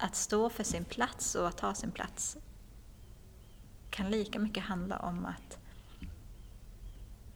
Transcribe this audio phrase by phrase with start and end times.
[0.00, 2.36] att stå för sin plats och att ta sin plats
[3.90, 5.58] kan lika mycket handla om att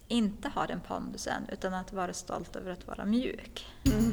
[0.09, 3.67] inte ha den pondusen utan att vara stolt över att vara mjuk.
[3.85, 4.13] Mm.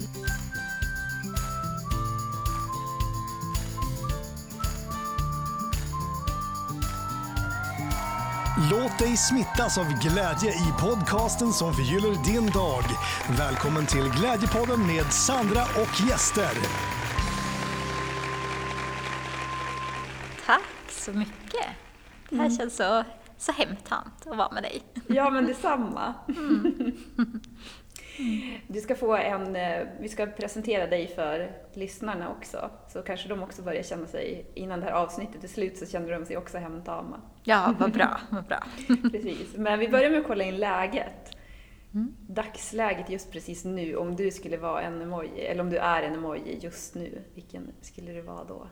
[8.71, 12.83] Låt dig smittas av glädje i podcasten som förgyller din dag.
[13.29, 16.88] Välkommen till Glädjepodden med Sandra och gäster.
[20.99, 21.67] Så mycket.
[22.29, 22.57] Det här mm.
[22.57, 23.03] känns så,
[23.37, 24.81] så hemtamt att vara med dig.
[25.07, 26.13] Ja, men detsamma.
[26.27, 26.91] Mm.
[28.67, 33.43] Du ska få en, eh, vi ska presentera dig för lyssnarna också, så kanske de
[33.43, 36.57] också börjar känna sig, innan det här avsnittet är slut så känner de sig också
[36.57, 37.21] hemtama.
[37.43, 38.63] Ja, vad bra, vad bra.
[39.11, 41.35] Precis, men vi börjar med att kolla in läget.
[41.93, 42.15] Mm.
[42.27, 46.13] Dagsläget just precis nu, om du skulle vara en emoji, eller om du är en
[46.13, 48.67] emoji just nu, vilken skulle du vara då?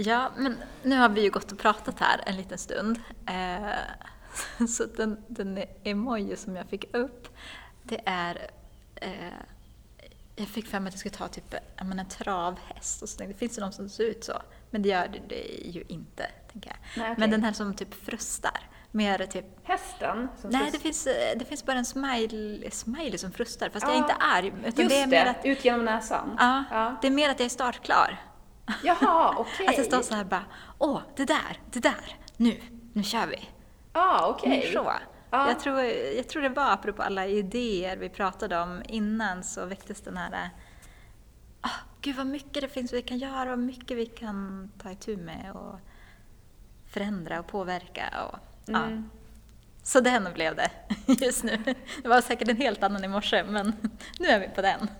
[0.00, 3.00] Ja, men nu har vi ju gått och pratat här en liten stund.
[3.26, 7.28] Eh, så den, den emoji som jag fick upp,
[7.82, 8.50] det är...
[8.96, 9.10] Eh,
[10.36, 13.38] jag fick för mig att jag skulle ta typ menar, en travhäst och så tänkte,
[13.38, 14.42] finns det någon som ser ut så?
[14.70, 16.78] Men det gör det ju inte, tänker jag.
[16.96, 17.20] Nej, okay.
[17.20, 18.60] Men den här som typ frustar.
[18.90, 19.44] Mer typ...
[19.62, 20.28] Hästen?
[20.42, 21.04] Nej, det finns,
[21.36, 24.46] det finns bara en smile, smiley som frustar, fast ja, jag är inte arg.
[24.48, 26.36] Utan just det, är mer att, ut genom näsan.
[26.38, 28.27] Ja, ja, det är mer att jag är startklar.
[28.82, 29.52] Jaha, okej.
[29.52, 29.66] Okay.
[29.66, 30.44] Att jag står så här bara,
[30.78, 32.60] åh, det där, det där, nu,
[32.92, 33.48] nu kör vi.
[33.92, 34.58] Ah, okej.
[34.58, 34.72] Okay.
[34.72, 34.92] Så.
[35.30, 35.48] Ah.
[35.48, 35.80] Jag, tror,
[36.16, 40.50] jag tror det var apropå alla idéer vi pratade om innan så väcktes den här
[41.62, 45.16] oh, Gud vad mycket det finns vi kan göra och mycket vi kan ta itu
[45.16, 45.78] med och
[46.86, 48.04] förändra och påverka.
[48.28, 49.06] Och, mm.
[49.12, 49.17] ja.
[49.88, 50.70] Så den blev det
[51.24, 51.58] just nu.
[52.02, 53.72] Det var säkert en helt annan i morse, men
[54.18, 54.90] nu är vi på den.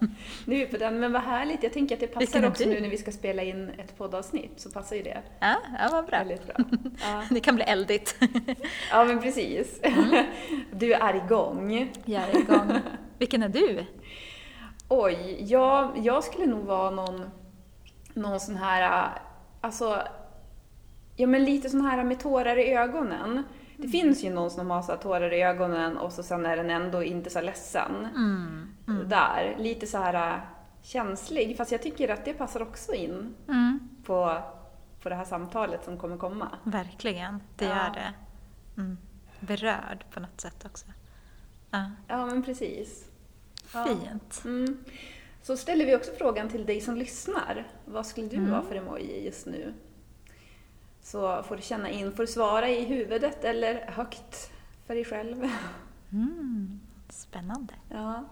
[0.44, 1.62] Nu är vi på den, men vad härligt.
[1.62, 2.70] Jag tänker att det passar också du?
[2.70, 5.22] nu när vi ska spela in ett poddavsnitt, så passar ju det.
[5.40, 6.18] Ja, ja vad bra.
[6.18, 6.56] Väldigt bra.
[7.02, 7.24] Ja.
[7.30, 8.16] Det kan bli eldigt.
[8.90, 9.80] Ja, men precis.
[9.82, 10.26] Mm.
[10.72, 11.92] Du är igång.
[12.04, 12.80] Jag är igång.
[13.18, 13.84] Vilken är du?
[14.88, 17.30] Oj, ja, jag skulle nog vara någon,
[18.14, 19.08] någon sån här,
[19.60, 20.02] alltså,
[21.16, 23.44] ja men lite sån här med tårar i ögonen.
[23.78, 23.92] Det mm.
[23.92, 27.02] finns ju någon som har så tårar i ögonen och så sen är den ändå
[27.02, 28.08] inte så ledsen.
[28.16, 28.74] Mm.
[28.88, 29.08] Mm.
[29.08, 29.56] Där.
[29.58, 30.40] Lite så här äh,
[30.82, 31.56] känslig.
[31.56, 33.88] Fast jag tycker att det passar också in mm.
[34.04, 34.42] på,
[35.02, 36.48] på det här samtalet som kommer komma.
[36.64, 37.70] Verkligen, det ja.
[37.70, 38.14] gör det.
[38.80, 38.98] Mm.
[39.40, 40.86] Berörd på något sätt också.
[41.70, 43.04] Ja, ja men precis.
[43.54, 44.40] Fint.
[44.44, 44.50] Ja.
[44.50, 44.84] Mm.
[45.42, 47.66] Så ställer vi också frågan till dig som lyssnar.
[47.84, 49.74] Vad skulle du vara för emoji just nu?
[51.10, 54.50] Så får du känna in, får du svara i huvudet eller högt
[54.86, 55.48] för dig själv.
[56.12, 57.74] Mm, spännande.
[57.88, 58.24] Ja.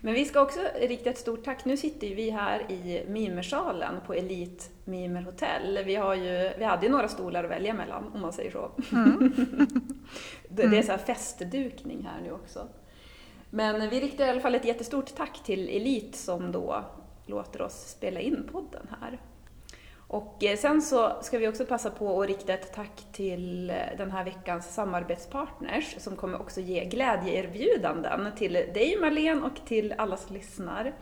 [0.00, 1.64] Men vi ska också rikta ett stort tack.
[1.64, 5.78] Nu sitter vi här i Mimersalen på Elite Mimer Hotel.
[5.84, 8.70] Vi, har ju, vi hade ju några stolar att välja mellan, om man säger så.
[8.92, 9.32] Mm.
[10.48, 12.68] det är så här festdukning här nu också.
[13.50, 16.84] Men vi riktar i alla fall ett jättestort tack till Elite som då
[17.26, 19.18] låter oss spela in podden här.
[20.12, 23.76] Och eh, sen så ska vi också passa på att rikta ett tack till eh,
[23.98, 30.16] den här veckans samarbetspartners som kommer också ge glädjeerbjudanden till dig Marlene och till alla
[30.16, 30.92] som lyssnar.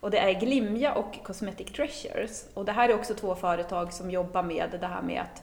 [0.00, 2.46] Och det är Glimja och Cosmetic Treasures.
[2.54, 5.42] Och det här är också två företag som jobbar med det här med att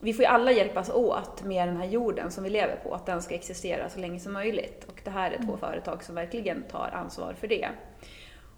[0.00, 3.06] vi får ju alla hjälpas åt med den här jorden som vi lever på, att
[3.06, 4.84] den ska existera så länge som möjligt.
[4.84, 5.58] Och det här är två mm.
[5.58, 7.68] företag som verkligen tar ansvar för det.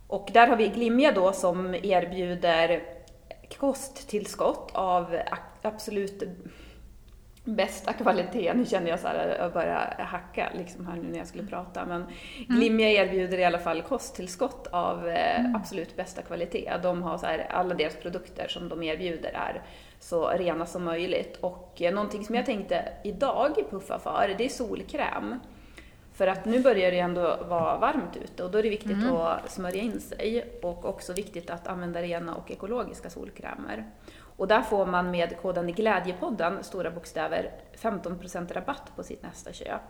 [0.06, 2.82] Och där har vi Glimja då som erbjuder
[3.58, 5.16] kosttillskott av
[5.62, 6.22] absolut
[7.44, 8.54] bästa kvalitet.
[8.54, 11.86] Nu känner jag så här, jag börjar hacka liksom här nu när jag skulle prata,
[11.86, 12.12] men mm.
[12.48, 15.56] Glimja erbjuder i alla fall kosttillskott av eh, mm.
[15.56, 16.72] absolut bästa kvalitet.
[16.82, 19.62] De har så här, alla deras produkter som de erbjuder är
[20.00, 21.36] så rena som möjligt.
[21.40, 25.40] Och eh, någonting som jag tänkte idag puffa för, det är solkräm.
[26.14, 29.16] För att nu börjar det ändå vara varmt ute och då är det viktigt mm.
[29.16, 33.90] att smörja in sig och också viktigt att använda rena och ekologiska solkrämer.
[34.36, 39.80] Och där får man med koden Glädjepodden, stora bokstäver, 15% rabatt på sitt nästa köp.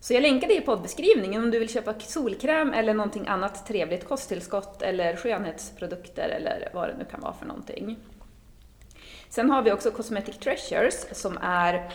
[0.00, 4.08] Så jag länkar det i poddbeskrivningen om du vill köpa solkräm eller någonting annat trevligt,
[4.08, 7.96] kosttillskott eller skönhetsprodukter eller vad det nu kan vara för någonting.
[9.28, 11.90] Sen har vi också Cosmetic Treasures som är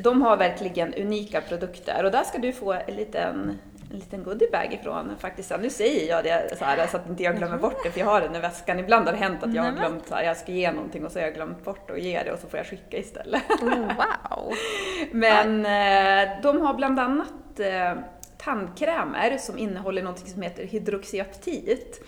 [0.00, 3.58] de har verkligen unika produkter och där ska du få en liten,
[3.90, 5.52] en liten goodiebag ifrån faktiskt.
[5.60, 8.06] Nu säger jag det så, här, så att inte jag glömmer bort det för jag
[8.06, 8.78] har den i väskan.
[8.78, 11.12] Ibland har det hänt att jag har glömt så här, jag ska ge någonting och
[11.12, 13.50] så har jag glömt bort att ge det och så får jag skicka istället.
[13.50, 14.52] Oh, wow!
[15.10, 17.94] Men eh, de har bland annat eh,
[18.38, 22.04] tandkrämer som innehåller något som heter hydroxyaptit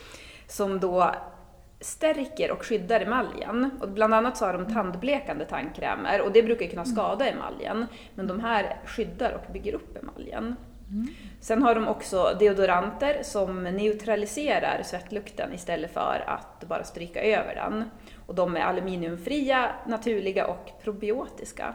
[0.48, 1.14] som då
[1.84, 3.70] stärker och skyddar emaljen.
[3.80, 7.86] Och bland annat så har de tandblekande tandkrämer och det brukar kunna skada emaljen.
[8.14, 10.56] Men de här skyddar och bygger upp emaljen.
[11.40, 17.84] Sen har de också deodoranter som neutraliserar svettlukten istället för att bara stryka över den.
[18.26, 21.74] Och de är aluminiumfria, naturliga och probiotiska.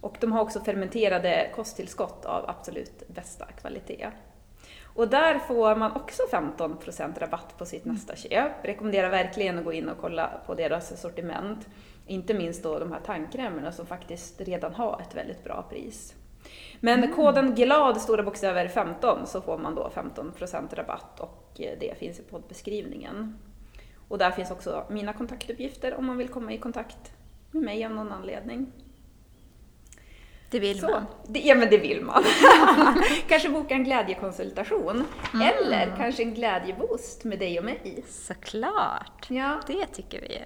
[0.00, 4.10] Och de har också fermenterade kosttillskott av absolut bästa kvalitet.
[4.94, 8.52] Och där får man också 15% rabatt på sitt nästa köp.
[8.62, 11.68] Rekommenderar verkligen att gå in och kolla på deras sortiment.
[12.06, 16.14] Inte minst då de här tandkrämerna som faktiskt redan har ett väldigt bra pris.
[16.80, 17.16] Men Mm.
[17.16, 22.20] koden GLAD, stora bokstäver 15, så får man då 15% rabatt och eh, det finns
[22.20, 23.38] i poddbeskrivningen.
[24.08, 27.12] Och där finns också mina kontaktuppgifter om man vill komma i kontakt
[27.50, 28.72] med mig av någon anledning.
[30.52, 31.06] Det vill Så, man.
[31.28, 32.24] det, ja men det vill man.
[33.28, 35.04] kanske boka en glädjekonsultation.
[35.34, 35.48] Mm.
[35.48, 38.04] Eller kanske en glädjeboost med dig och mig.
[38.08, 39.26] Såklart.
[39.28, 40.38] Ja, Det tycker vi.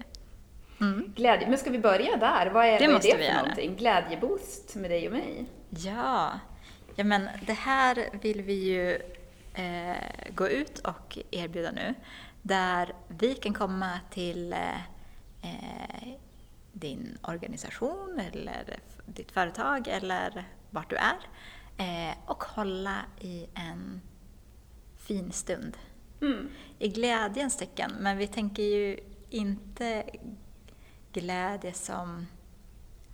[0.81, 1.13] Mm.
[1.17, 1.49] glädje.
[1.49, 2.51] Men ska vi börja där?
[2.55, 3.39] Vad är Det vad är måste det för göra.
[3.43, 3.77] någonting?
[3.77, 5.47] Glädjeboost med dig och mig.
[5.69, 6.31] Ja.
[6.95, 8.93] ja, men det här vill vi ju
[9.55, 11.95] eh, gå ut och erbjuda nu.
[12.43, 14.75] Där vi kan komma till eh,
[15.43, 16.09] eh,
[16.73, 18.77] din organisation eller
[19.07, 21.19] ditt företag eller vart du är
[21.77, 24.01] eh, och hålla i en
[24.97, 25.77] fin stund.
[26.21, 26.49] Mm.
[26.79, 28.99] I glädjens tecken, men vi tänker ju
[29.31, 30.05] inte
[31.13, 32.27] glädje som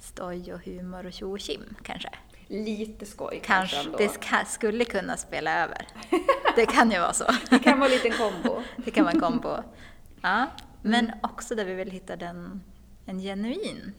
[0.00, 2.08] stoj och humor och tjo och kim kanske.
[2.46, 3.98] Lite skoj kanske, Kanske ändå.
[3.98, 5.86] det ska, skulle kunna spela över.
[6.56, 7.24] Det kan ju vara så.
[7.50, 8.62] Det kan vara en liten kombo.
[8.76, 9.56] Det kan vara en kombo.
[10.22, 10.46] Ja,
[10.82, 12.62] men också där vi vill hitta den,
[13.06, 13.94] en genuin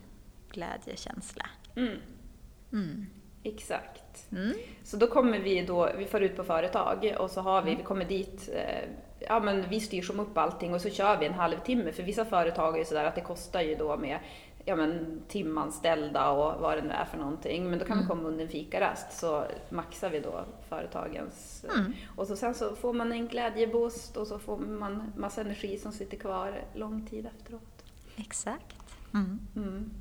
[0.51, 1.45] glädjekänsla.
[1.75, 1.97] Mm.
[2.71, 3.05] Mm.
[3.43, 4.31] Exakt.
[4.31, 4.53] Mm.
[4.83, 7.83] Så då kommer vi då, vi får ut på företag och så har vi, vi
[7.83, 8.89] kommer dit, eh,
[9.19, 12.25] ja men vi styr som upp allting och så kör vi en halvtimme för vissa
[12.25, 14.19] företag är ju sådär att det kostar ju då med
[14.65, 17.69] ja men timanställda och vad det nu är för någonting.
[17.69, 21.93] Men då kan vi komma under en fikarast så maxar vi då företagens Mm.
[22.15, 25.91] och så sen så får man en glädjeboost och så får man massa energi som
[25.91, 27.85] sitter kvar lång tid efteråt.
[28.15, 28.75] Exakt.
[29.13, 29.91] Mm.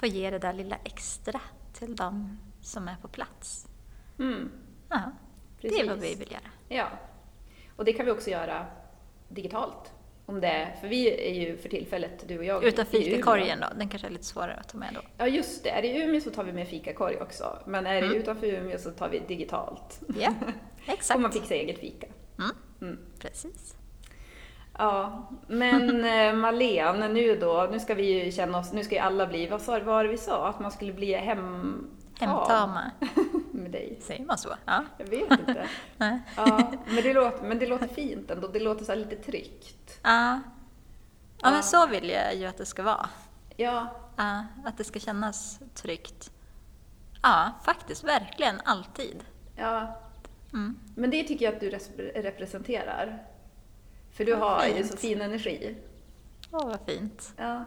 [0.00, 1.40] Få ge det där lilla extra
[1.72, 3.66] till de som är på plats.
[4.18, 4.50] Mm.
[4.88, 5.00] Ja,
[5.60, 6.16] det är vad Precis.
[6.16, 6.50] vi vill göra.
[6.68, 6.88] Ja,
[7.76, 8.66] och det kan vi också göra
[9.28, 9.92] digitalt.
[10.26, 13.88] Om det, för vi är ju för tillfället, du och jag, Utan fikakorgen då, den
[13.88, 15.00] kanske är lite svårare att ta med då.
[15.18, 15.70] Ja, just det.
[15.70, 17.58] Är det i Umeå så tar vi med fikakorg också.
[17.66, 18.16] Men är det Mm.
[18.16, 20.00] utanför Umeå så tar vi digitalt.
[20.20, 20.34] Ja,
[20.86, 21.20] exakt.
[21.20, 22.06] man fixa eget fika.
[22.38, 22.50] Mm.
[22.80, 22.98] Mm.
[23.18, 23.76] Precis.
[24.80, 29.00] Ja, men eh, Malene, nu då, nu ska vi ju känna oss, nu ska ju
[29.00, 30.48] alla bli, vad sa vad var det vi sa?
[30.48, 31.86] Att man skulle bli hem...
[32.20, 32.90] Hemtama,
[33.52, 33.98] med dig.
[34.02, 34.48] säger man så?
[34.64, 34.84] Ja.
[34.98, 35.66] Jag vet inte.
[35.96, 36.18] Nej.
[36.36, 38.48] Ja, men det låter, men det låter fint ändå.
[38.48, 40.00] Det låter så lite tryggt.
[40.02, 40.40] Ja.
[41.42, 43.08] ja, men så vill jag ju att det ska vara.
[43.56, 43.86] Ja,
[44.16, 46.30] Ja, att det ska kännas tryggt.
[47.22, 49.24] Ja, faktiskt, verkligen, alltid.
[49.56, 49.98] ja.
[50.52, 50.78] Mm.
[50.94, 53.22] Men det tycker jag att du res- representerar.
[54.20, 55.76] För du har ju så fin energi.
[56.50, 57.34] Åh, vad fint.
[57.36, 57.64] Ja.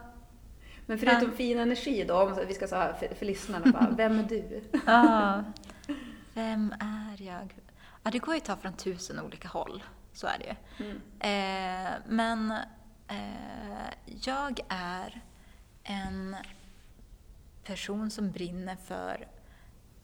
[0.85, 1.35] Men förutom Ja.
[1.37, 4.63] fin energi då, om vi ska säga för, för lyssnarna bara, vem är du?
[4.85, 5.43] Ja.
[6.33, 7.55] Vem är jag?
[8.03, 9.83] Ja, det går ju att ta från tusen olika håll.
[10.13, 10.85] Så är det ju.
[10.85, 11.01] Mm.
[11.19, 12.51] Eh, men
[13.07, 15.21] eh, jag är
[15.83, 16.35] en
[17.63, 19.27] person som brinner för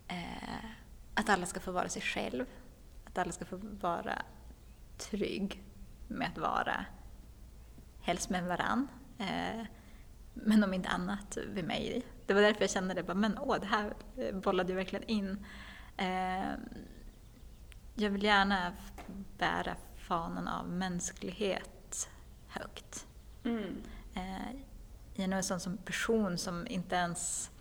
[0.07, 0.65] eh,
[1.13, 2.45] att alla ska få vara sig själv.
[3.05, 4.21] Att alla ska få vara
[4.97, 5.63] trygg
[6.09, 6.85] med att vara,
[8.01, 8.87] helst med varann.
[9.17, 9.65] Eh,
[10.33, 12.05] men om inte annat vid mig.
[12.25, 15.03] Det var därför jag kände det, bara, men åh, det här eh, bollade ju verkligen
[15.03, 15.45] in.
[15.97, 16.51] Eh,
[17.95, 18.73] jag vill gärna
[19.37, 22.09] bära fanan av mänsklighet
[22.47, 23.07] högt.
[23.43, 23.83] Mm.
[24.15, 24.51] Eh,
[25.13, 27.51] jag är nog en sån som person som inte ens...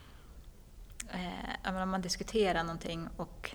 [1.10, 3.54] Eh, om man diskuterar någonting och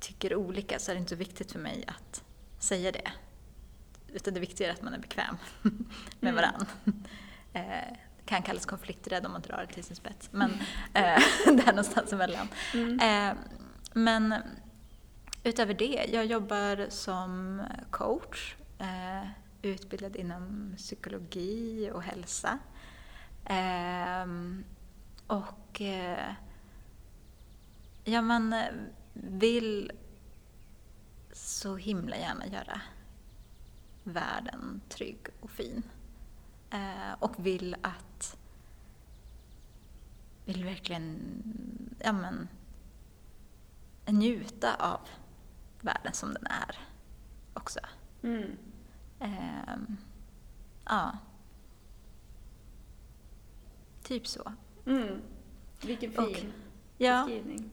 [0.00, 2.24] tycker olika så är det inte så viktigt för mig att
[2.58, 3.10] säga det.
[4.14, 5.36] Utan det viktiga är att man är bekväm
[6.20, 6.34] med Mm.
[6.34, 6.66] varann.
[7.52, 7.62] Eh,
[8.18, 10.28] det kan kallas konflikträdd om man drar det till sin spets.
[10.32, 10.50] Men
[10.94, 12.48] eh, där någonstans emellan.
[12.74, 13.00] Mm.
[13.00, 13.36] Eh,
[13.92, 14.34] men
[15.44, 18.54] utöver det, jag jobbar som coach,
[19.62, 22.58] utbildad inom psykologi och hälsa.
[25.26, 25.80] Och
[28.04, 28.54] ja, man
[29.12, 29.92] vill
[31.32, 32.80] så himla gärna göra
[34.04, 35.82] världen trygg och fin.
[36.70, 38.36] Eh, och vill att
[40.44, 41.18] vill verkligen
[42.00, 42.48] ja, men,
[44.06, 45.00] njuta av
[45.80, 46.78] världen som den är
[47.54, 47.80] också.
[48.22, 48.56] Mm.
[49.20, 49.96] Ehm,
[50.84, 51.18] Ja.
[54.02, 54.52] Typ så.
[54.86, 55.22] Mm.
[55.82, 56.44] Vilken fin Och-
[56.98, 57.24] Ja.
[57.26, 57.70] beskrivning.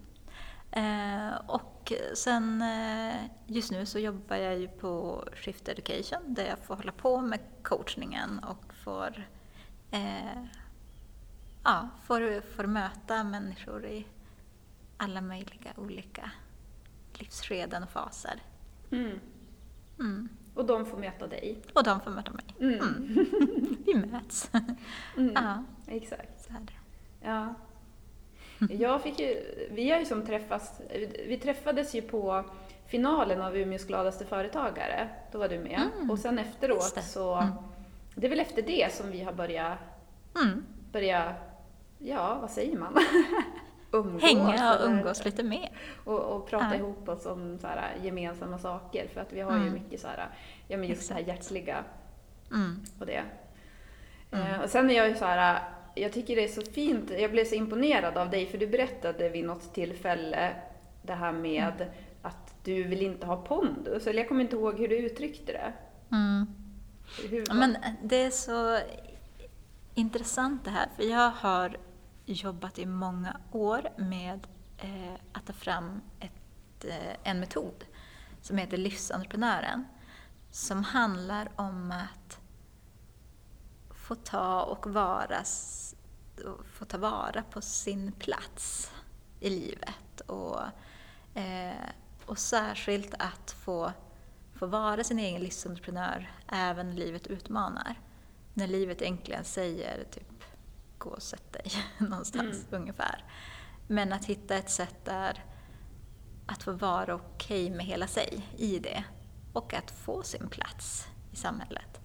[0.71, 3.15] Eh, och sen eh,
[3.47, 7.39] just nu så jobbar jag ju på Shift Education där jag får hålla på med
[7.63, 9.27] coachningen och får,
[9.91, 10.43] eh,
[11.63, 14.05] ja, får, får möta människor i
[14.97, 16.31] alla möjliga olika
[17.13, 18.43] livsskeden och faser.
[18.91, 19.19] Mm.
[19.99, 20.29] Mm.
[20.53, 21.61] Och de får möta dig.
[21.73, 22.45] Och de får möta mig.
[22.59, 23.05] Mm.
[23.85, 24.51] Vi möts.
[25.17, 25.33] Mm.
[25.35, 26.45] ja, Exakt.
[26.45, 26.73] så är det.
[27.27, 27.55] Ja.
[28.79, 30.81] Jag fick ju, vi har ju som träffats,
[31.27, 32.43] vi träffades ju på
[32.85, 35.09] finalen av Umeås gladaste företagare.
[35.31, 35.81] Då var du med.
[35.95, 36.11] Mm.
[36.11, 37.01] Och sen efteråt det.
[37.01, 37.53] så, Mm.
[38.15, 39.77] det är väl efter det som vi har börjat,
[40.35, 40.65] Mm.
[40.91, 41.35] börja,
[41.97, 42.95] ja vad säger man?
[43.91, 44.21] umgås.
[44.23, 45.69] Hänga och umgås lite mer.
[46.05, 46.75] Och, och prata Ja.
[46.75, 49.07] ihop oss om så här, gemensamma saker.
[49.13, 49.73] För att vi har ju Mm.
[49.73, 50.27] mycket så här,
[50.67, 51.83] ja men just det här hjärtliga
[52.51, 52.83] Mm.
[52.99, 53.23] och det.
[54.31, 54.47] Mm.
[54.47, 55.61] Eh, och sen är jag ju så här,
[55.95, 59.29] jag tycker det är så fint, jag blev så imponerad av dig för du berättade
[59.29, 60.55] vid något tillfälle
[61.01, 61.93] det här med Mm.
[62.21, 65.73] att du vill inte ha pondus, eller jag kommer inte ihåg hur du uttryckte det.
[66.11, 66.47] Mm.
[67.29, 68.79] Hur, Men det är så
[69.95, 71.77] intressant det här, för jag har
[72.25, 77.85] jobbat i många år med eh, att ta fram ett, eh, en metod
[78.41, 79.85] som heter Livsentreprenören,
[80.51, 82.39] som handlar om att
[84.11, 85.43] få ta och vara,
[86.65, 88.91] få ta vara på sin plats
[89.39, 90.21] i livet.
[90.25, 90.61] Och,
[91.39, 91.89] eh,
[92.25, 93.91] och särskilt att få,
[94.53, 97.95] få vara sin egen livsentreprenör även när livet utmanar.
[98.53, 100.43] När livet egentligen säger typ
[100.97, 103.25] gå och sätt dig någonstans ungefär.
[103.87, 105.45] Men att hitta ett sätt där
[106.45, 109.03] att få vara okej med hela sig i det
[109.53, 112.00] och att få sin plats i samhället.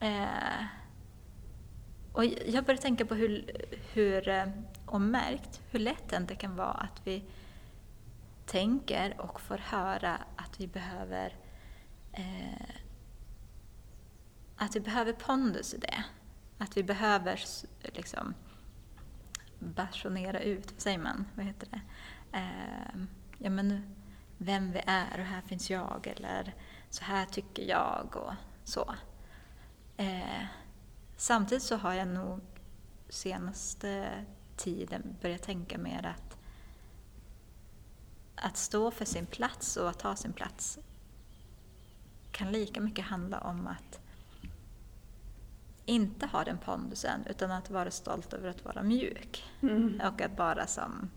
[0.00, 0.64] Eh,
[2.12, 3.50] och jag började tänka på hur,
[3.92, 4.46] hur eh,
[4.86, 7.24] och märkt hur lätt det kan vara att vi
[8.46, 11.36] tänker och får höra att vi behöver
[12.12, 12.74] eh,
[14.56, 16.04] att vi behöver pondus i det.
[16.58, 17.40] Att vi behöver
[17.82, 18.34] liksom
[19.58, 21.80] basunera ut, vad säger man, vad heter det?
[22.38, 23.02] Eh,
[23.38, 23.94] ja men
[24.38, 26.54] vem vi är och här finns jag eller
[26.90, 28.32] så här tycker jag och
[28.64, 28.94] så.
[29.98, 30.44] Eh,
[31.16, 32.40] samtidigt så har jag nog
[33.08, 34.24] senaste
[34.56, 36.38] tiden börjat tänka mer att
[38.34, 40.78] att stå för sin plats och att ta sin plats
[42.30, 44.00] kan lika mycket handla om att
[45.86, 50.00] inte ha den pondusen utan att vara stolt över att vara mjuk Mm.
[50.00, 51.10] och att bara som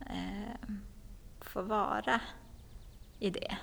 [0.00, 0.70] eh,
[1.40, 2.20] få vara
[3.18, 3.58] i det.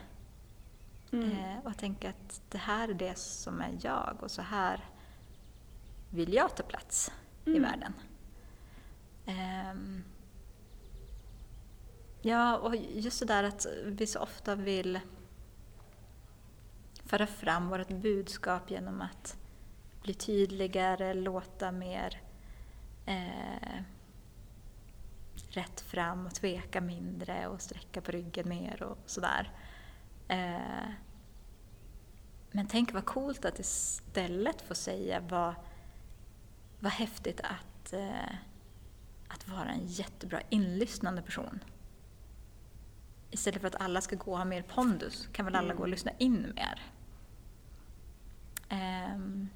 [1.13, 1.31] Mm.
[1.31, 4.85] Eh, och tänka att det här är det som är jag och så här
[6.09, 7.11] vill jag ta plats
[7.45, 7.61] i Mm.
[7.61, 7.93] världen.
[9.25, 10.03] Ehm,
[12.21, 14.99] ja, och just det där att vi så ofta vill
[17.05, 19.37] föra fram vårt budskap genom att
[20.03, 22.21] bli tydligare, låta mer
[23.05, 23.81] eh,
[25.49, 29.51] rätt fram och tveka mindre och sträcka på ryggen mer och sådär.
[30.27, 30.89] Eh,
[32.55, 35.55] men tänk vad coolt att istället få säga vad,
[36.79, 38.35] vad häftigt att, eh,
[39.27, 41.59] att vara en jättebra inlyssnande person.
[43.31, 45.77] Istället för att alla ska gå och ha mer pondus kan väl alla Mm.
[45.77, 46.81] gå och lyssna in mer.
[48.69, 49.49] Ehm,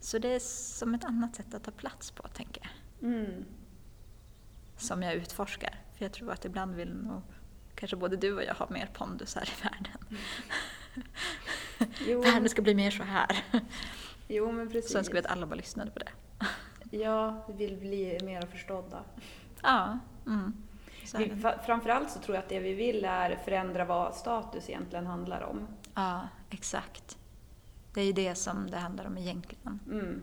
[0.00, 0.38] så det är
[0.78, 3.10] som ett annat sätt att ta plats på, tänker jag.
[3.12, 3.44] Mm.
[4.76, 5.80] Som jag utforskar.
[5.94, 7.22] För jag tror att ibland vill nog
[7.74, 10.18] kanske både du och jag ha mer pondus här i världen.
[12.08, 13.44] Jo, Världen ska bli mer så här.
[14.28, 14.92] jo, men precis.
[14.92, 16.12] Så önskar vi att alla bara lyssnade på det.
[16.96, 19.02] Ja, vi vill bli mer förstådda.
[19.62, 19.98] Ja.
[20.26, 20.52] Mm.
[21.04, 21.32] Så Vi,
[21.66, 25.66] framförallt så tror jag att det vi vill är förändra vad status egentligen handlar om.
[25.94, 27.18] ja, exakt.
[27.94, 29.80] Det är ju det som det handlar om egentligen.
[29.90, 30.22] Mm.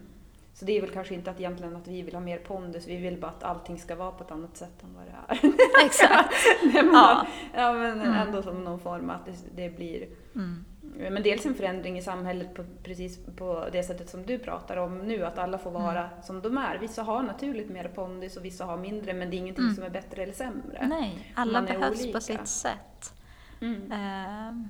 [0.60, 2.98] Så det är väl kanske inte att egentligen att vi vill ha mer pondus, vi
[2.98, 5.86] vill bara att allting ska vara på ett annat sätt än vad det är.
[5.86, 6.34] Exakt.
[6.64, 7.28] Nej, men, Ja.
[7.54, 8.14] ja, men Mm.
[8.28, 10.66] ändå som någon form att det, det blir Mm.
[11.14, 14.98] men dels en förändring i samhället på precis på det sättet som du pratar om
[15.00, 16.78] nu, att alla får vara som de är.
[16.78, 19.76] Vissa har naturligt mer pondus och vissa har mindre, men det är ingenting Mm.
[19.76, 20.88] som är bättre eller sämre.
[20.88, 22.14] Nej, alla behövs olika.
[22.18, 23.14] på sitt sätt.
[23.62, 23.92] Mm.
[23.92, 24.70] Ehm,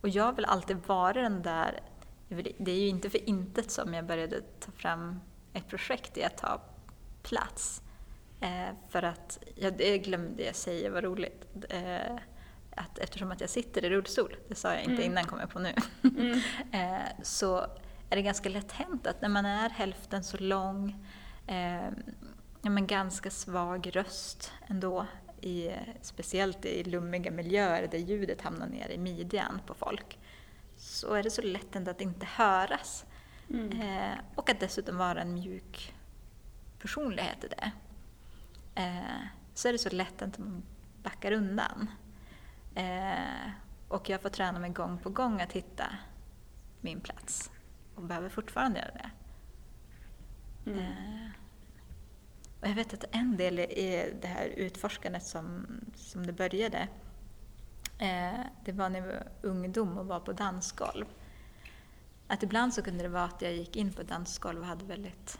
[0.00, 1.80] och jag vill alltid vara den där...
[2.58, 5.20] Det är ju inte för intet som jag började ta fram
[5.52, 6.60] ett projekt i att ta
[7.22, 7.82] plats.
[8.40, 11.46] Eh, för att, ja, det glömde jag säga, vad roligt.
[11.70, 12.16] Eh,
[12.76, 15.04] att eftersom att jag sitter i rullstol, det sa jag inte Mm.
[15.04, 16.40] innan kom jag på nu, Mm.
[16.72, 17.56] eh, så
[18.10, 21.06] är det ganska lätt hänt att när man är hälften så lång,
[21.46, 21.88] eh,
[22.62, 25.06] ja, men ganska svag röst ändå,
[25.40, 25.70] i,
[26.00, 30.18] speciellt i lummiga miljöer där ljudet hamnar ner i midjan på folk,
[30.98, 33.06] så är det så lätt ändå att inte höras.
[33.50, 33.80] Mm.
[33.80, 35.94] Eh, och att dessutom vara en mjuk
[36.78, 37.72] personlighet i det.
[38.74, 40.62] Eh, så är det så lätt att man
[41.02, 41.90] backar undan.
[42.74, 43.50] Eh,
[43.88, 45.86] och jag får träna mig gång på gång att hitta
[46.80, 47.50] min plats.
[47.94, 49.10] Och behöver fortfarande göra det.
[50.70, 50.78] Mm.
[50.78, 51.30] Eh,
[52.60, 56.88] och jag vet att en del i det här utforskandet som, som det började,
[57.98, 61.04] eh, det var när jag var ungdom och var på dansgolv.
[62.26, 65.38] Att ibland så kunde det vara att jag gick in på dansgolv och hade väldigt,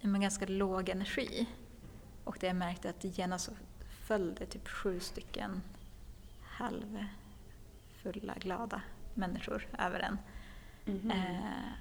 [0.00, 1.46] ja, men ganska låg energi.
[2.24, 3.52] Och det jag märkte att genast så
[4.08, 5.62] föll det typ sju stycken
[6.42, 8.82] halvfulla, glada
[9.14, 10.18] människor över en.
[10.84, 11.10] Mhm.
[11.10, 11.72] Eh,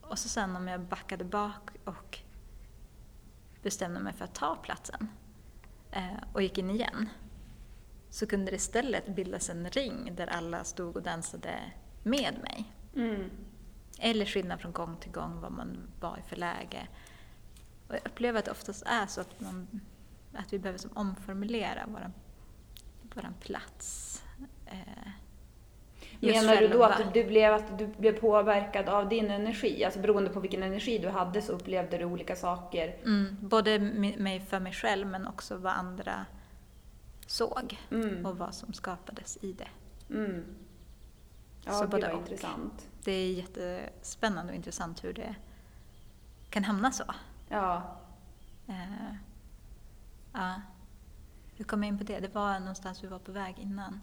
[0.00, 2.18] och så sen om jag backade bak och
[3.62, 5.08] bestämde mig för att ta platsen
[5.90, 7.08] eh, och gick in igen
[8.12, 11.54] så kunde det istället bildas en ring där alla stod och dansade
[12.02, 12.72] med mig.
[12.96, 13.30] Mm.
[13.98, 16.88] Eller skillnad från gång till gång vad man var i för läge.
[17.88, 19.80] Och jag upplever att det oftast är så att, man,
[20.34, 22.12] att vi behöver som omformulera vår
[23.14, 24.22] våran plats.
[24.66, 25.08] Eh,
[26.20, 29.84] Menar du då att du blev, att du blev påverkad av din energi?
[29.84, 32.96] Alltså beroende på vilken energi du hade så upplevde du olika saker?
[33.04, 36.26] Mm, både mi- mig för mig själv men också vad andra
[37.32, 38.26] såg Mm.
[38.26, 39.68] och vad som skapades i det.
[40.10, 40.44] Mm.
[41.64, 42.20] Ja, Så vad och.
[42.20, 42.88] intressant.
[43.04, 45.34] Det är jättespännande och intressant hur det
[46.50, 47.04] kan hamna så.
[47.48, 47.96] Ja.
[48.66, 49.14] Eh,
[50.32, 50.60] ja.
[51.56, 52.20] Hur kom jag in på det?
[52.20, 54.00] Det var någonstans vi var på väg innan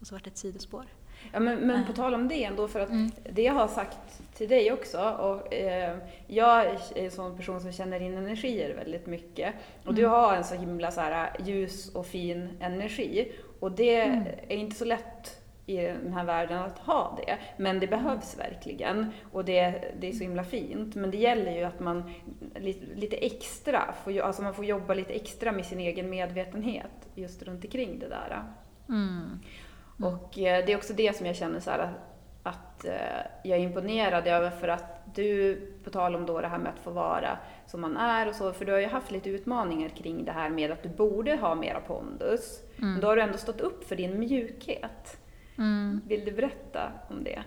[0.00, 0.86] och så var det ett sidospår.
[1.32, 1.96] Ja, men, men på Eh.
[1.96, 3.10] tal om det ändå, för att Mm.
[3.32, 7.72] det jag har sagt till dig också, och eh, jag är en sån person som
[7.72, 9.54] känner in energier väldigt mycket.
[9.84, 10.12] Och du Mm.
[10.14, 13.32] har en så himla så här, ljus och fin energi.
[13.60, 14.24] Och det Mm.
[14.48, 17.38] är inte så lätt i den här världen att ha det.
[17.56, 19.06] Men det behövs verkligen.
[19.32, 20.94] Och det, det är så himla fint.
[20.94, 22.12] Men det gäller ju att man
[22.56, 27.42] lite, lite extra, får, alltså man får jobba lite extra med sin egen medvetenhet just
[27.42, 28.42] runt omkring det där.
[28.88, 29.40] Mm.
[30.02, 30.14] Mm.
[30.14, 31.90] Och eh, det är också det som jag känner så här att,
[32.42, 36.58] att eh, jag är imponerad över för att du, på tal om då det här
[36.58, 39.30] med att få vara som man är och så, för du har ju haft lite
[39.30, 42.60] utmaningar kring det här med att du borde ha mera pondus.
[42.76, 45.20] Men då har du ändå stått upp för din mjukhet.
[45.58, 46.00] Mm.
[46.06, 47.42] Vill du berätta om det?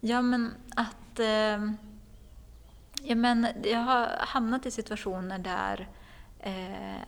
[0.00, 1.20] Ja, men att...
[1.20, 1.70] Eh,
[3.02, 5.88] ja, men jag har hamnat i situationer där,
[6.40, 7.02] eh,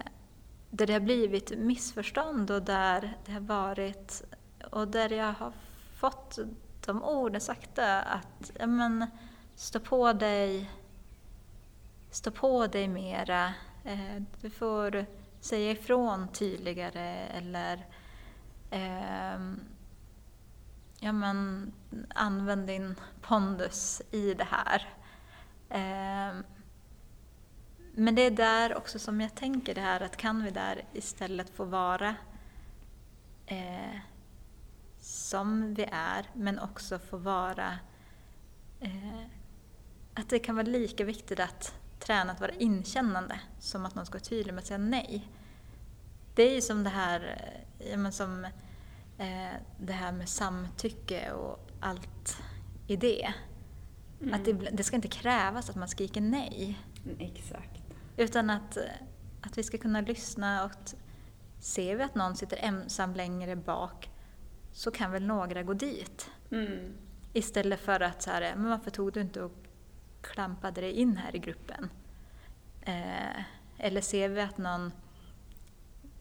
[0.71, 4.23] där det har blivit missförstånd och där det har varit...
[4.71, 5.53] Och där jag har
[5.95, 6.39] fått
[6.87, 9.07] de orden sakta att ja, men,
[9.55, 10.71] stå på dig,
[12.11, 13.55] stå på dig mera.
[13.85, 15.07] Eh, du får
[15.41, 17.87] säga ifrån tydligare eller
[18.71, 19.41] eh,
[21.01, 21.73] ja, men,
[22.15, 24.89] använd din pondus i det här.
[25.69, 26.41] Eh,
[27.99, 31.51] men det är där också som jag tänker det här att kan vi där istället
[31.51, 32.15] få vara
[33.47, 33.99] eh,
[35.01, 37.79] som vi är men också få vara
[38.81, 39.23] eh,
[40.15, 44.13] att det kan vara lika viktigt att träna att vara inkännande som att man ska
[44.13, 45.29] vara tydlig med att säga nej.
[46.35, 47.21] Det är ju som det här,
[47.79, 48.45] eh, ja, men som
[49.19, 52.39] eh, det här med samtycke och allt
[52.87, 53.33] i det.
[54.33, 56.79] Att det, det ska inte krävas att man skriker nej.
[57.05, 57.76] Mm, exakt.
[58.17, 58.79] Utan att,
[59.41, 60.95] att vi ska kunna lyssna och att
[61.61, 64.11] ser vi att någon sitter ensam längre bak
[64.73, 66.31] så kan väl några gå dit.
[66.51, 66.95] Mm.
[67.33, 69.53] Istället för att så här, men varför tog du inte och
[70.21, 71.91] klampade dig in här i gruppen?
[72.83, 73.43] Eh,
[73.79, 74.93] eller ser vi att någon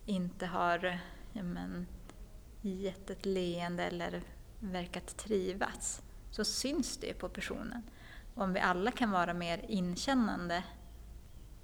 [0.05, 0.99] inte har
[1.33, 1.87] ja, men,
[2.61, 4.21] gett ett leende eller
[4.59, 7.83] verkat trivas så syns det på personen.
[8.35, 10.63] Och om vi alla kan vara mer inkännande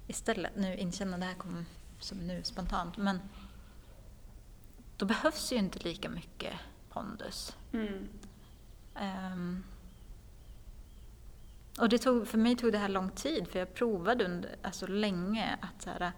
[0.06, 1.66] istället, nu inkännande här kom
[1.98, 3.20] som nu spontant, men
[4.96, 6.54] då behövs ju inte lika mycket
[6.90, 7.56] pondus.
[7.72, 8.08] Mm.
[8.94, 9.64] Ehm,
[11.78, 14.86] och det tog, för mig tog det här lång tid, för jag provade under, alltså
[14.86, 16.12] länge att så här,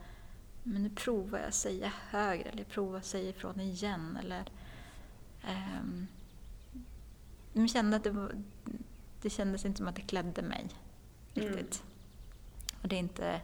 [0.62, 4.44] men nu provar jag att säga högre, eller jag provar att säga ifrån igen, eller
[5.80, 6.06] um,
[7.52, 8.42] jag kände att det, var,
[9.22, 10.68] det kändes inte som att det klädde mig
[11.34, 11.84] riktigt.
[12.82, 13.40] Och det är inte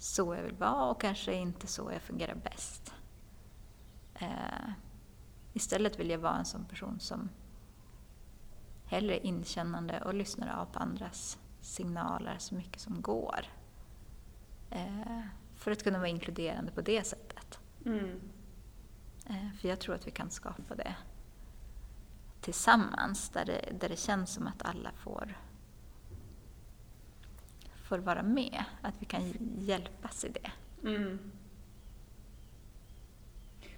[0.00, 2.92] så jag vill vara och kanske inte så jag fungerar bäst.
[4.14, 4.70] Eh,
[5.52, 7.28] istället vill jag vara en sån person som
[8.86, 13.46] hellre är inkännande och lyssnar av på andras signaler så mycket som går.
[14.70, 15.20] Eh,
[15.54, 17.60] för att kunna vara inkluderande på det sättet.
[17.86, 18.20] Mm.
[19.26, 20.94] Eh, för jag tror att vi kan skapa det
[22.40, 25.38] tillsammans där det, där det känns som att alla får,
[27.90, 28.64] får vara med.
[28.82, 30.50] Att vi kan hjälpas i det.
[30.88, 31.18] Mm.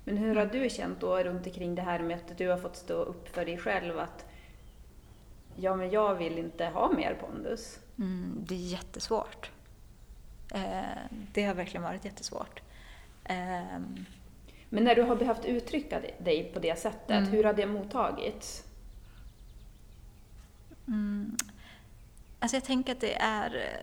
[0.05, 2.77] Men hur har du känt då runt omkring det här med att du har fått
[2.77, 4.25] stå upp för dig själv att
[5.57, 7.79] ja, men jag vill inte ha mer pondus?
[7.99, 9.51] Mm, det är jättesvårt.
[10.55, 10.83] Eh,
[11.33, 12.63] det har verkligen varit jättesvårt.
[13.25, 13.79] Eh,
[14.69, 17.31] men när du har behövt uttrycka dig på det sättet, mm.
[17.31, 18.65] hur har det mottagits?
[20.87, 21.37] Mm.
[22.39, 23.79] Alltså jag tänker att det är...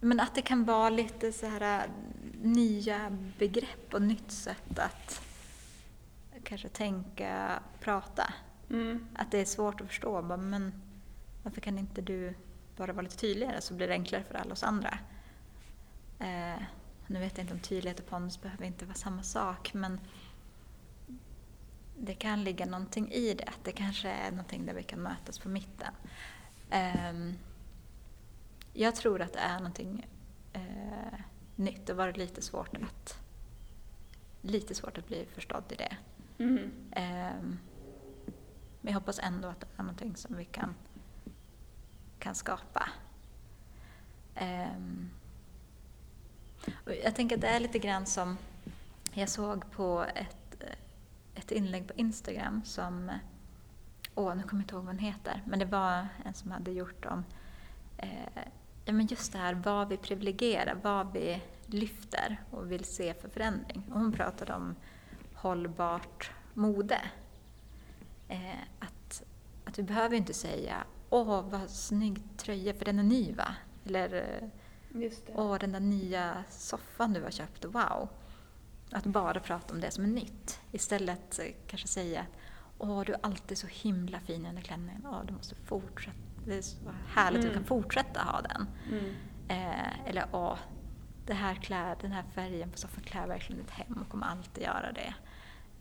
[0.00, 1.90] Men att det kan vara lite så här äh,
[2.42, 5.22] nya begrepp och nytt sätt att
[6.44, 8.32] kanske tänka, prata.
[8.70, 9.06] Mm.
[9.14, 10.22] Att det är svårt att förstå.
[10.22, 10.72] Men
[11.42, 12.34] varför kan inte du
[12.76, 14.98] bara vara lite tydligare så blir det enklare för alla oss andra.
[16.18, 16.62] Eh,
[17.06, 20.00] nu vet jag inte om tydlighet och pondus behöver inte vara samma sak men
[21.98, 23.52] det kan ligga någonting i det.
[23.62, 25.94] Det kanske är någonting där vi kan mötas på mitten.
[27.10, 27.38] Um,
[28.72, 30.06] jag tror att det är någonting
[30.56, 31.20] uh,
[31.56, 31.86] nytt.
[31.86, 33.18] Det varit lite svårt att,
[34.40, 35.96] lite svårt att bli förstådd i det.
[36.38, 36.62] Mm.
[36.96, 37.58] Um,
[38.80, 40.74] men jag hoppas ändå att det är någonting som vi kan,
[42.18, 42.88] kan skapa.
[44.40, 45.10] Um,
[47.04, 48.36] jag tänker att det är lite grann som
[49.12, 50.64] jag såg på ett,
[51.34, 53.10] ett inlägg på Instagram som,
[54.14, 56.70] åh nu kommer jag inte ihåg vad den heter, men det var en som hade
[56.70, 57.24] gjort om
[57.98, 58.42] eh,
[58.84, 63.28] ja, men just det här vad vi privilegierar, vad vi lyfter och vill se för
[63.28, 63.82] förändring.
[63.90, 64.76] Och hon pratade om
[65.34, 67.00] hållbart mode.
[68.28, 69.22] Eh, att,
[69.64, 73.54] att vi behöver inte säga åh vad snygg tröja för den är ny va?
[73.84, 74.08] Eller
[75.26, 75.32] det.
[75.34, 78.08] Åh, den där nya soffan du har köpt, wow.
[78.92, 80.60] Att bara prata om det som är nytt.
[80.72, 82.26] Istället eh, kanske säga
[82.78, 85.06] Åh, du är alltid så himla fin i den där klänningen.
[85.06, 86.18] Åh, du måste fortsätta.
[86.44, 86.76] Det är så
[87.06, 87.48] härligt mm.
[87.48, 88.66] att du kan fortsätta ha den.
[88.88, 89.14] Mm.
[89.48, 90.58] Eh, eller åh,
[91.26, 94.64] det här klär, den här färgen på soffan klär verkligen ditt hem och kommer alltid
[94.64, 95.14] göra det.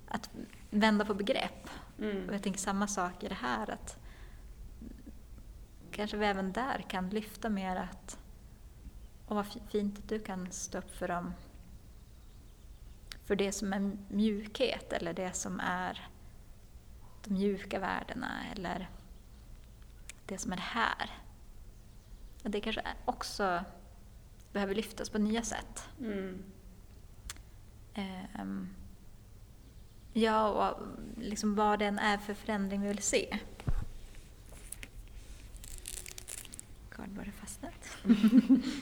[0.08, 0.30] Att
[0.70, 1.70] vända på begrepp.
[2.00, 2.30] Mm.
[2.30, 3.70] Och jag tänker samma sak i det här.
[3.70, 3.98] att
[5.92, 8.20] Kanske vi även där kan lyfta mer att
[9.26, 11.34] och vad fint att du kan stå upp för dem.
[13.26, 16.08] För det som är mjukhet eller det som är
[17.24, 18.90] de mjuka värdena eller
[20.30, 21.10] det som är här.
[22.44, 23.64] Det kanske också
[24.54, 25.90] behöver lyftas på nya sätt.
[26.00, 26.44] Mm.
[28.40, 28.70] Um,
[30.14, 30.88] ja, och
[31.18, 33.40] liksom vad den är för förändring vi vill se.
[36.96, 37.98] God, var det fastnat?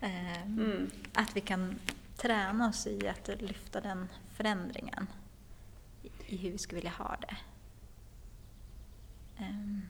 [0.00, 0.90] Ehm, mm.
[1.14, 1.78] Att vi kan
[2.16, 5.06] träna oss i att lyfta den förändringen
[6.26, 7.36] i hur vi skulle vilja ha det.
[9.44, 9.82] Um,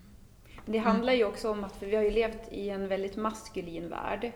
[0.69, 4.33] det handlar ju också om att vi har ju levt i en väldigt maskulin värld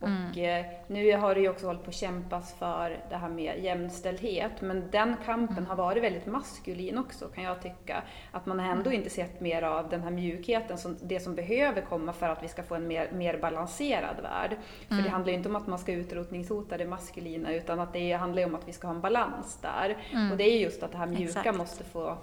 [0.00, 0.60] och mm.
[0.60, 4.60] Eh, nu har det ju också hållit på att kämpas för det här med jämställdhet,
[4.60, 5.66] men den kampen mm.
[5.66, 8.02] har varit väldigt maskulin också kan jag tycka.
[8.30, 8.92] Att man har ändå mm.
[8.92, 12.48] inte sett mer av den här mjukheten, som, det som behöver komma för att vi
[12.48, 14.56] ska få en mer, mer balanserad värld.
[14.88, 15.12] För det mm.
[15.12, 18.54] handlar ju inte om att man ska utrotningshota det maskulina, utan att det handlar om
[18.54, 19.96] att vi ska ha en balans där.
[20.10, 20.32] Mm.
[20.32, 21.58] Och det är just att det här mjuka Exakt.
[21.58, 22.16] måste få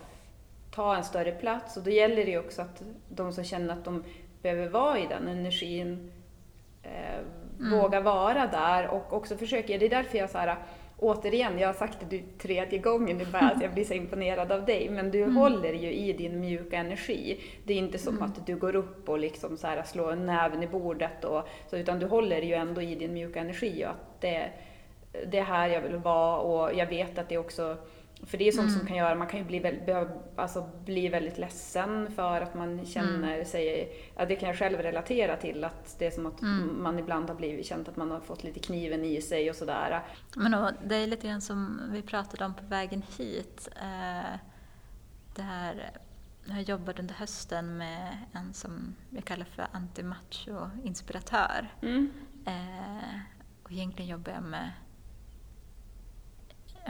[0.78, 3.86] ta en större plats och då gäller det ju också att de som känner att
[3.86, 4.04] de
[4.42, 6.12] behöver vara i den energin
[6.84, 7.20] eh,
[7.60, 7.80] mm.
[7.80, 10.56] våga vara där och också försöka, det är därför jag så här,
[10.98, 14.66] återigen, jag har sagt det tredje gången nu bara att jag blir så imponerad av
[14.66, 15.36] dig, men du mm.
[15.36, 17.40] håller ju i din mjuka energi.
[17.66, 18.24] Det är inte som mm.
[18.24, 22.00] att du går upp och liksom så här slår näven i bordet, och, så, utan
[22.00, 24.50] du håller ju ändå i din mjuka energi och att det,
[25.28, 27.78] det är här jag vill vara och jag vet att det också
[28.26, 28.80] för det är sånt mm.
[28.80, 29.96] som kan göra, man kan ju bli, väldigt,
[30.36, 33.46] alltså, bli väldigt ledsen för att man känner mm.
[33.46, 36.84] sig, ja, det kan jag själv relatera till, att det är som att mm.
[36.84, 40.06] man ibland har blivit, känt att man har fått lite kniven i sig och sådär.
[40.36, 43.70] Men då, det är lite grann som vi pratade om på vägen hit.
[43.82, 44.40] Eh,
[45.36, 45.92] det här,
[46.46, 51.68] jag jobbade under hösten med en som jag kallar för anti-macho-inspiratör.
[51.82, 52.12] Mm.
[52.46, 53.20] Eh,
[53.64, 54.72] och egentligen jobbar jag med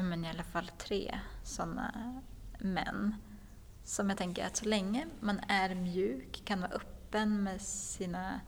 [0.02, 2.22] men i alla fall tre sådana
[2.60, 3.16] män.
[3.84, 8.42] Som jag tänker att så länge man är mjuk, kan vara öppen med sina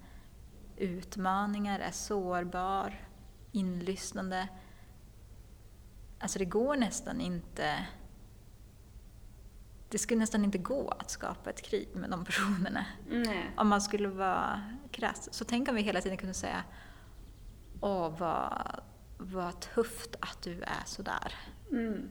[0.78, 3.08] utmaningar, är sårbar,
[3.52, 4.48] inlyssnande,
[6.20, 7.88] alltså det går nästan inte
[9.90, 12.86] det skulle nästan inte gå att skapa ett krig med de personerna.
[13.10, 13.52] Nej.
[13.58, 15.30] Om man skulle vara krass.
[15.32, 16.64] Så tänk om vi hela tiden kunde säga
[17.82, 18.82] Åh, vad,
[19.22, 21.34] vad tufft att du är sådär.
[21.72, 22.10] Mm.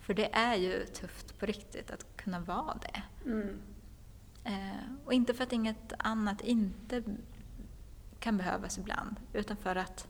[0.00, 3.02] För det är ju tufft på riktigt att kunna vara det.
[3.30, 3.58] Mm.
[4.44, 7.02] Eh, och inte för att inget annat inte
[8.18, 10.08] kan behövas ibland, utan för att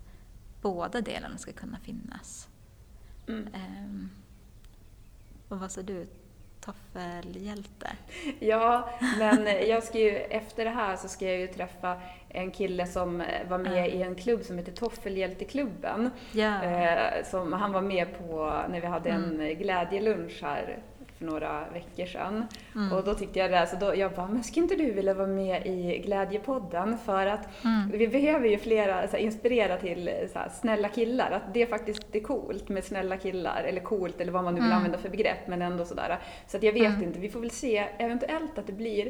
[0.62, 2.48] båda delarna ska kunna finnas.
[3.26, 3.54] Mm.
[3.54, 4.06] Eh,
[5.48, 6.06] och vad sa du?
[6.60, 7.90] Toffelhjälte?
[8.40, 11.96] Ja, men jag ska ju, efter det här så ska jag ju träffa
[12.28, 16.10] en kille som var med i en klubb som heter Toffelhjälteklubben.
[16.32, 16.62] Ja.
[16.62, 19.58] Eh, som han var med på när vi hade en Mm.
[19.58, 20.78] glädjelunch här
[21.20, 22.46] för några veckor sedan.
[22.74, 22.92] Mm.
[22.92, 25.26] Och då tyckte jag det, så då, jag bara, men skulle inte du vilja vara
[25.26, 26.98] med i Glädjepodden?
[26.98, 27.90] För att Mm.
[27.98, 31.30] vi behöver ju flera, så här, inspirera till så här, snälla killar.
[31.30, 34.54] Att det är faktiskt det är coolt med snälla killar, eller coolt eller vad man
[34.54, 34.76] nu vill Mm.
[34.76, 36.18] använda för begrepp, men ändå sådär.
[36.46, 37.02] Så att jag vet Mm.
[37.02, 39.06] inte, vi får väl se, eventuellt att det blir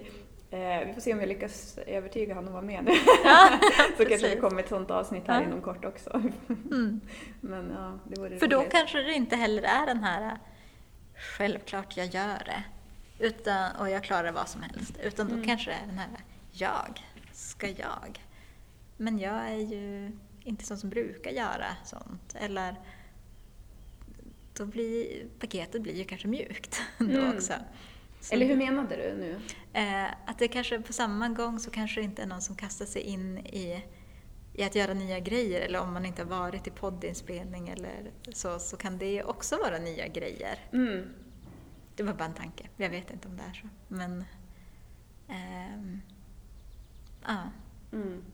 [0.52, 2.90] eh, vi får se om jag lyckas övertyga honom att vara med nu.
[3.98, 5.46] så kanske det kommer ett sånt avsnitt här Ja.
[5.46, 6.10] inom kort också.
[6.70, 7.00] Mm.
[7.40, 10.38] Men ja, För då kanske det inte heller är den här
[11.20, 12.62] självklart jag gör det
[13.18, 14.92] utan, och jag klarar vad som helst.
[15.02, 15.46] Utan då Mm.
[15.46, 16.08] kanske det är den här
[16.52, 18.24] jag, ska jag?
[18.96, 20.12] Men jag är ju
[20.44, 22.34] inte sån som brukar göra sånt.
[22.34, 22.74] Eller
[24.54, 27.36] då blir paketet blir ju kanske mjukt då Mm.
[27.36, 27.52] också.
[28.20, 29.40] Så Eller hur menade du nu?
[29.72, 32.86] Eh, att det kanske på samma gång så kanske det inte är någon som kastar
[32.86, 33.84] sig in i,
[34.60, 38.58] i att göra nya grejer eller om man inte har varit i poddinspelning eller så,
[38.58, 40.58] så kan det också vara nya grejer.
[40.72, 41.14] Mm.
[41.96, 43.68] Det var bara en tanke, jag vet inte om det är så.
[43.88, 44.24] Men,
[45.28, 46.00] ehm,
[47.26, 47.50] ja,
[47.92, 48.24] Mm.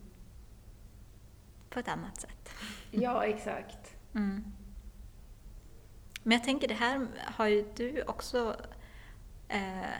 [1.70, 2.50] på ett annat sätt.
[2.90, 3.96] Ja, exakt.
[4.14, 4.44] Mm.
[6.22, 8.56] Men jag tänker, det här har ju du också...
[9.48, 9.90] Eh,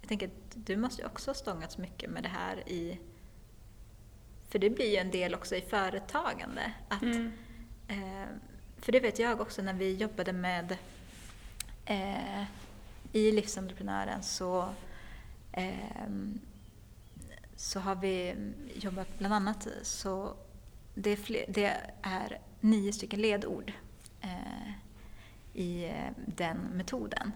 [0.00, 0.32] jag tänker att
[0.66, 3.00] du måste ju också ha stångats mycket med det här i...
[4.48, 6.72] För det blir ju en del också i företagande.
[6.88, 7.32] Att, Mm.
[7.88, 8.28] eh,
[8.76, 10.76] för det vet jag också när vi jobbade med...
[11.84, 12.42] Eh,
[13.12, 14.68] I Livsentreprenören så,
[15.52, 16.40] ehm,
[17.56, 18.34] så har vi
[18.74, 20.34] jobbat bland annat så
[20.94, 23.72] det är, fler, det är nio stycken ledord
[24.20, 24.70] eh,
[25.54, 27.32] i eh, den metoden.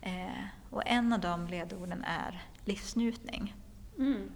[0.00, 3.54] Eh, och en av de ledorden är livsnjutning.
[3.98, 4.30] Mm.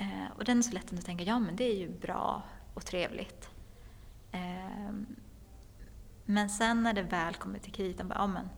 [0.00, 2.42] Eh, och den är så lätt att tänka, ja men det är ju bra
[2.74, 3.50] och trevligt.
[4.32, 4.92] Eh,
[6.24, 8.48] men sen när det väl kommer till kritan, bara, ja men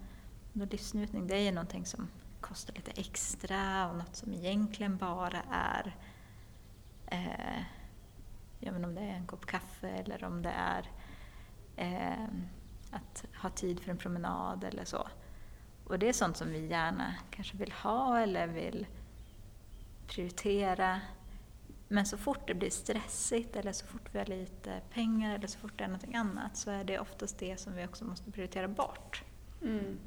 [0.52, 2.09] då livsnjutning det är ju någonting som
[2.40, 5.96] kostar lite extra och något som egentligen bara är
[7.07, 7.62] eh,
[8.59, 10.90] ja, men om det är en kopp kaffe eller om det är
[11.76, 12.28] eh,
[12.90, 15.09] att ha tid för en promenad eller så.
[15.87, 18.87] Och det är sånt som vi gärna kanske vill ha eller vill
[20.07, 21.00] prioritera.
[21.92, 25.59] Men så fort det blir stressigt eller så fort vi har lite pengar eller så
[25.59, 28.68] fort det är någonting annat så är det oftast det som vi också måste prioritera
[28.68, 29.22] bort.
[29.62, 29.98] Mm.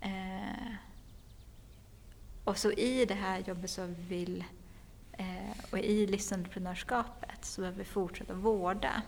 [0.00, 0.72] Eh,
[2.44, 4.44] och så i det här jobbet så vill,
[5.12, 9.02] eh, och i livsentreprenörskapet så behöver vi fortsätta vårda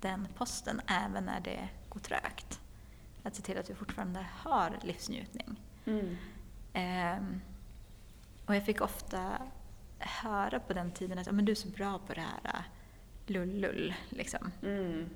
[0.00, 2.60] den posten även när det går trögt.
[3.22, 5.60] Att se till att vi fortfarande har livsnjutning.
[5.84, 6.16] Mm.
[6.72, 7.40] Ehm,
[8.46, 9.38] och jag fick ofta
[9.98, 12.60] höra på den tiden att men du är så bra på det här äh,
[13.26, 13.94] lull-lull.
[14.08, 14.50] Liksom.
[14.62, 15.08] Mm.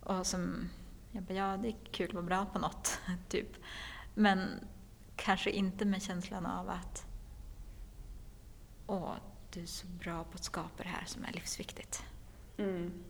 [0.00, 0.68] Och som,
[1.12, 3.48] jag bara, ja det är kul att vara bra på något, typ.
[4.14, 4.48] Men
[5.16, 7.06] kanske inte med känslan av att
[8.86, 9.14] åh,
[9.50, 12.02] du är så bra på att skapa det här som är livsviktigt.
[12.56, 13.04] Mm.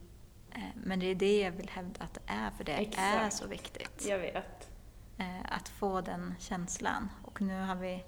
[0.50, 3.36] Eh, Men det är det jag vill hävda att det är, för det är Exakt.
[3.36, 4.06] så viktigt.
[4.08, 4.70] Jag vet.
[5.18, 7.08] Eh, Att få den känslan.
[7.24, 8.04] Och nu har vi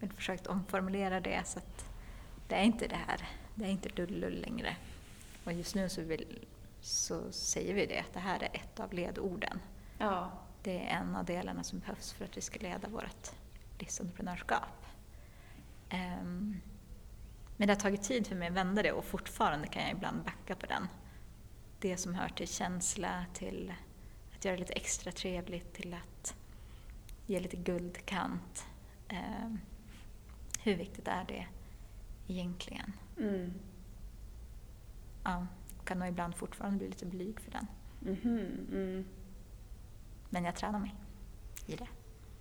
[0.00, 1.86] väl försökt omformulera det så att
[2.50, 4.76] det är inte det här, det är inte lull längre.
[5.44, 6.46] Och just nu så, vill,
[6.80, 9.60] så säger vi det, att det här är ett av ledorden.
[9.98, 10.32] Ja.
[10.62, 13.30] Det är en av delarna som behövs för att vi ska leda vårt
[13.78, 14.86] livsentreprenörskap.
[15.90, 16.60] Ehm,
[17.56, 20.22] Men det har tagit tid för mig att vända det och fortfarande kan jag ibland
[20.24, 20.88] backa på den.
[21.78, 23.74] Det som hör till känsla, till
[24.36, 26.34] att göra det lite extra trevligt, till att
[27.26, 28.66] ge lite guldkant.
[29.08, 29.60] Ehm,
[30.62, 31.46] Hur viktigt är det
[32.30, 32.92] egentligen?
[33.18, 33.52] Mm.
[35.24, 35.46] Ja,
[35.84, 37.66] kan nog ibland fortfarande bli lite blyg för den.
[38.00, 38.66] Mhm.
[38.72, 39.04] Mm.
[40.30, 40.94] Men jag tränar mig
[41.66, 41.88] i det.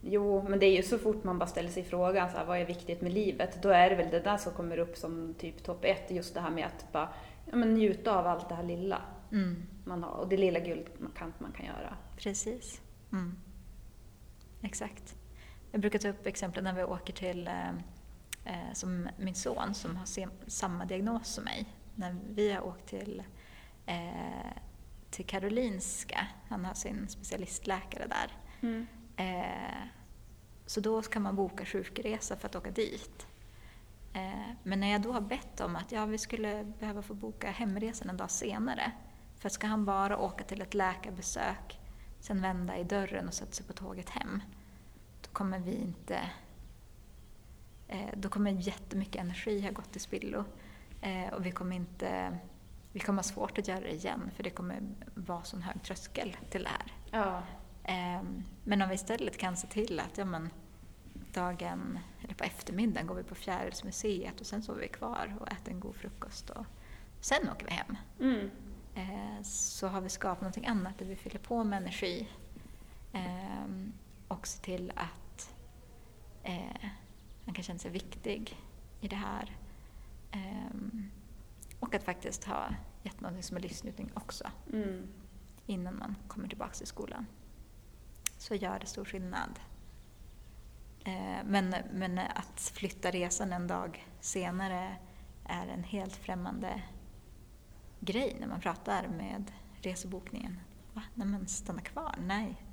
[0.02, 2.58] Jo, men det är ju så fort man bara ställer sig frågan så här, vad
[2.58, 3.63] är viktigt med livet?
[3.63, 6.41] Då är det väl det där som kommer upp som typ topp ett, just det
[6.41, 7.13] här med att bara
[7.45, 9.02] ja, men njuta av allt det här lilla.
[9.32, 9.63] Mm.
[9.86, 11.97] man har och det lilla guldkant man kan göra.
[12.17, 12.82] Precis.
[13.12, 13.36] Mm.
[14.62, 15.15] Exakt.
[15.71, 17.71] Jag brukar ta upp exempel när vi åker till, eh
[18.73, 20.06] som min son som har
[20.49, 21.65] samma diagnos som mig.
[21.95, 23.23] När vi har åkt till,
[23.86, 24.52] eh,
[25.10, 28.38] till Karolinska, han har sin specialistläkare där.
[28.62, 28.88] Mm.
[29.17, 29.88] Eh,
[30.65, 33.28] så då ska man boka sjukresa för att åka dit.
[34.13, 37.52] Eh, men när jag då har bett om att ja, vi skulle behöva få boka
[37.52, 38.91] hemresan en dag senare.
[39.36, 41.80] För ska han bara åka till ett läkarbesök,
[42.19, 44.41] sen vända i dörren och sätta sig på tåget hem,
[45.21, 46.19] då kommer vi inte...
[47.89, 50.45] Eh, då kommer jättemycket energi ha gått till spillo.
[51.02, 52.38] Eh, och vi kommer inte...
[52.91, 54.82] Vi kommer ha svårt att göra det igen för det kommer
[55.15, 56.93] vara sån hög tröskel till det här.
[57.12, 57.43] Ja.
[57.84, 60.49] Ehm, men om vi istället kan se till att ja, men,
[61.34, 65.73] dagen, eller på eftermiddagen går vi på Fjärilsmuseet och sen sover vi kvar och äter
[65.73, 66.65] en god frukost och
[67.21, 67.97] sen åker vi hem.
[68.19, 68.52] Mm.
[68.95, 72.28] Eh, så har vi skapat någonting annat där vi fyller på med energi
[73.13, 73.93] ehm,
[74.28, 75.56] och ser till att
[77.50, 78.58] man kan känna sig viktig
[79.02, 79.58] i det här.
[80.32, 81.12] Ehm,
[81.80, 85.08] och att faktiskt ha gett någonting som är livsnjutning också mm.
[85.66, 87.26] innan man kommer tillbaka till skolan.
[88.38, 89.60] Så gör det stor skillnad.
[91.06, 94.98] Eh, men, men att flytta resan en dag senare
[95.46, 96.82] är en helt främmande
[98.00, 100.60] grej när man pratar med resebokningen.
[100.94, 101.04] Va?
[101.14, 102.16] Nej men stanna kvar?
[102.20, 102.64] Nej,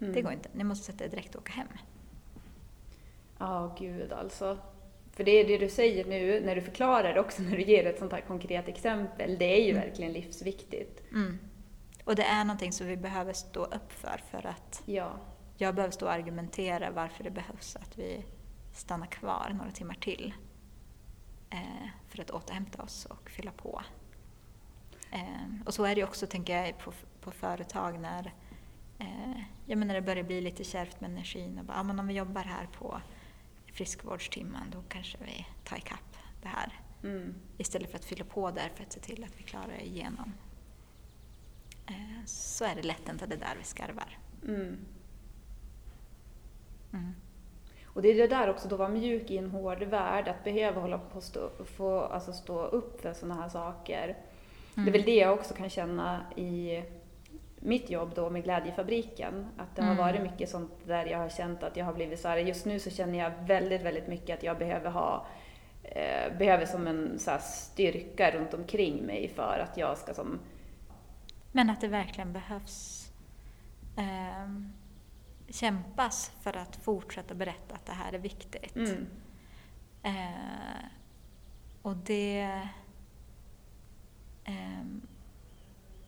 [0.00, 0.12] mm.
[0.12, 0.48] det går inte.
[0.52, 1.68] Ni måste sätta er direkt och åka hem.
[3.38, 4.58] Ja, oh, gud alltså.
[5.12, 7.98] För det är det du säger nu när du förklarar också, när du ger ett
[7.98, 9.38] sånt här konkret exempel.
[9.38, 9.82] Det är ju mm.
[9.82, 11.02] verkligen livsviktigt.
[11.10, 11.38] Mm.
[12.04, 15.12] Och det är någonting som vi behöver stå upp för, för att ja
[15.58, 18.24] jag behöver stå och argumentera varför det behövs att vi
[18.72, 20.34] stannar kvar några timmar till
[21.50, 23.82] eh, för att återhämta oss och fylla på.
[25.10, 28.32] Eh, och så är det också, tänker jag, på, på företag när,
[28.98, 31.58] eh, ja, men när det börjar bli lite kärvt med energin.
[31.58, 33.00] Och bara, ja, men om vi jobbar här på
[33.76, 36.80] friskvårdstimman då kanske vi tar ikapp det här.
[37.02, 37.34] Mm.
[37.58, 40.32] Istället för att fylla på där för att se till att vi klarar igenom.
[41.86, 44.18] Eh, så är det lätt att det är där vi skarvar.
[44.44, 44.78] Mm.
[46.92, 47.14] Mm.
[47.84, 50.80] Och det är det där också, att vara mjuk i en hård värld, att behöva
[50.80, 54.06] hålla på stå, få, alltså stå upp för sådana här saker.
[54.74, 54.92] Det är mm.
[54.92, 56.82] väl det jag också kan känna i
[57.60, 59.46] mitt jobb då med Glädjefabriken.
[59.56, 60.04] Att det har mm.
[60.04, 62.78] varit mycket sånt där jag har känt att jag har blivit så här, just nu
[62.78, 65.26] så känner jag väldigt, väldigt mycket att jag behöver ha
[65.82, 70.38] eh, behöver som en så styrka runt omkring mig för att jag ska som...
[71.52, 73.10] Men att det verkligen behövs
[73.96, 74.50] eh,
[75.48, 78.76] kämpas för att fortsätta berätta att det här är viktigt.
[78.76, 79.06] Mm.
[80.02, 80.84] Eh,
[81.82, 82.60] och det...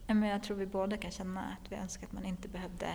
[0.08, 2.86] Eh, jag tror vi båda kan känna att vi önskar att man inte behövde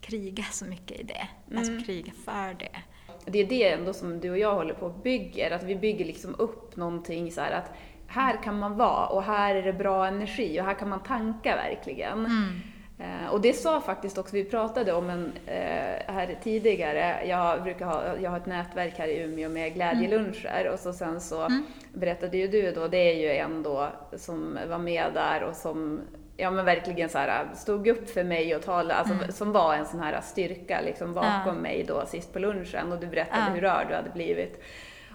[0.00, 1.28] kriga så mycket i det.
[1.56, 1.84] Alltså mm.
[1.84, 2.82] kriga för det.
[3.24, 6.04] Det är det ändå som du och jag håller på och bygger, att vi bygger
[6.04, 7.72] liksom upp någonting så att
[8.06, 11.56] här kan man vara och här är det bra energi och här kan man tanka
[11.56, 12.26] verkligen.
[12.26, 12.60] Mm.
[12.98, 17.86] Eh, och det sa faktiskt också, vi pratade om en eh, här tidigare, jag brukar
[17.86, 20.72] ha, jag har ett nätverk här i Umeå med glädjeluncher mm.
[20.72, 21.64] och så sen så mm.
[21.92, 26.00] berättade ju du då, det är ju en då som var med där och som
[26.40, 29.32] ja men verkligen så här, stod upp för mig och talade, alltså, mm.
[29.32, 31.60] som var en sån här styrka liksom bakom ja.
[31.62, 33.52] mig då sist på lunchen och du berättade ja.
[33.52, 34.62] hur rörd du hade blivit.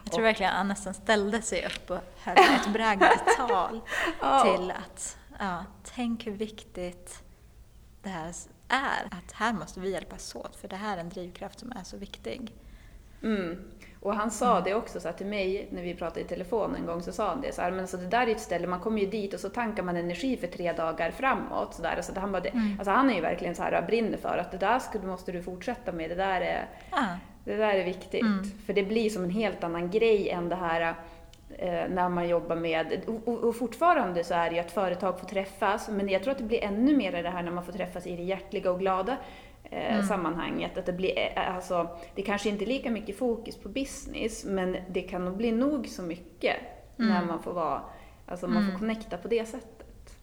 [0.04, 3.82] Jag tror och, verkligen att han nästan ställde sig upp och höll ett bragdtal
[4.22, 4.44] ja.
[4.44, 7.24] till att, ja, tänk hur viktigt
[8.02, 8.34] det här
[8.68, 9.06] är.
[9.12, 11.98] Att här måste vi hjälpas åt för det här är en drivkraft som är så
[11.98, 12.54] viktig.
[13.24, 13.72] Mm.
[14.04, 14.64] Och han sa mm.
[14.64, 17.42] det också så till mig när vi pratade i telefon en gång så sa han
[17.42, 19.40] det så här, men så det där är ett ställe, man kommer ju dit och
[19.40, 21.74] så tankar man energi för tre dagar framåt.
[21.74, 22.02] Så där.
[22.02, 22.76] Så han, bara, mm.
[22.80, 25.44] alltså han är ju verkligen så här, brinner för att det där skulle, måste du
[25.44, 27.16] fortsätta med, det där är, ah.
[27.44, 28.22] det där är viktigt.
[28.22, 28.44] Mm.
[28.66, 30.96] För det blir som en helt annan grej än det här
[31.58, 35.90] Eh, när man jobbar med, och, fortfarande så är det ju att företag får träffas,
[35.90, 38.16] men jag tror att det blir ännu mer det här när man får träffas i
[38.16, 39.18] det hjärtliga och glada
[39.74, 40.04] mm.
[40.04, 40.78] sammanhanget.
[40.78, 44.78] Att det, blir, eh, alltså, det kanske inte är lika mycket fokus på business, men
[44.90, 46.56] det kan nog bli nog så mycket
[47.00, 47.12] mm.
[47.12, 47.82] när man får vara,
[48.26, 48.80] alltså man får mm.
[48.80, 50.18] connecta på det sättet.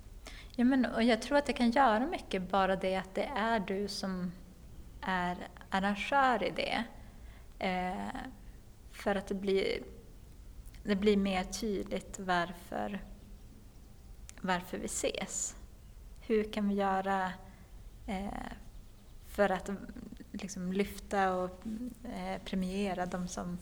[0.57, 3.61] Ja, men, och jag tror att det kan göra mycket, bara det att det är
[3.61, 4.32] du som
[5.01, 5.36] är
[5.70, 6.84] arrangör i det.
[7.59, 8.20] Eh,
[8.92, 9.78] för att det blir
[10.82, 13.01] det blir mer tydligt varför,
[14.40, 15.57] varför vi ses.
[16.20, 17.32] Hur kan vi göra
[18.07, 18.53] eh,
[19.31, 19.70] för att
[20.33, 21.62] liksom, lyfta och
[22.05, 23.59] eh, premiera de som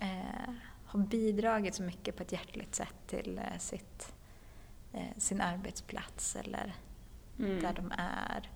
[0.00, 0.52] eh,
[0.84, 4.14] har bidragit så mycket på ett hjärtligt sätt till eh, sitt,
[4.92, 6.74] eh, sin arbetsplats eller
[7.38, 7.62] Mm.
[7.62, 8.50] där de är.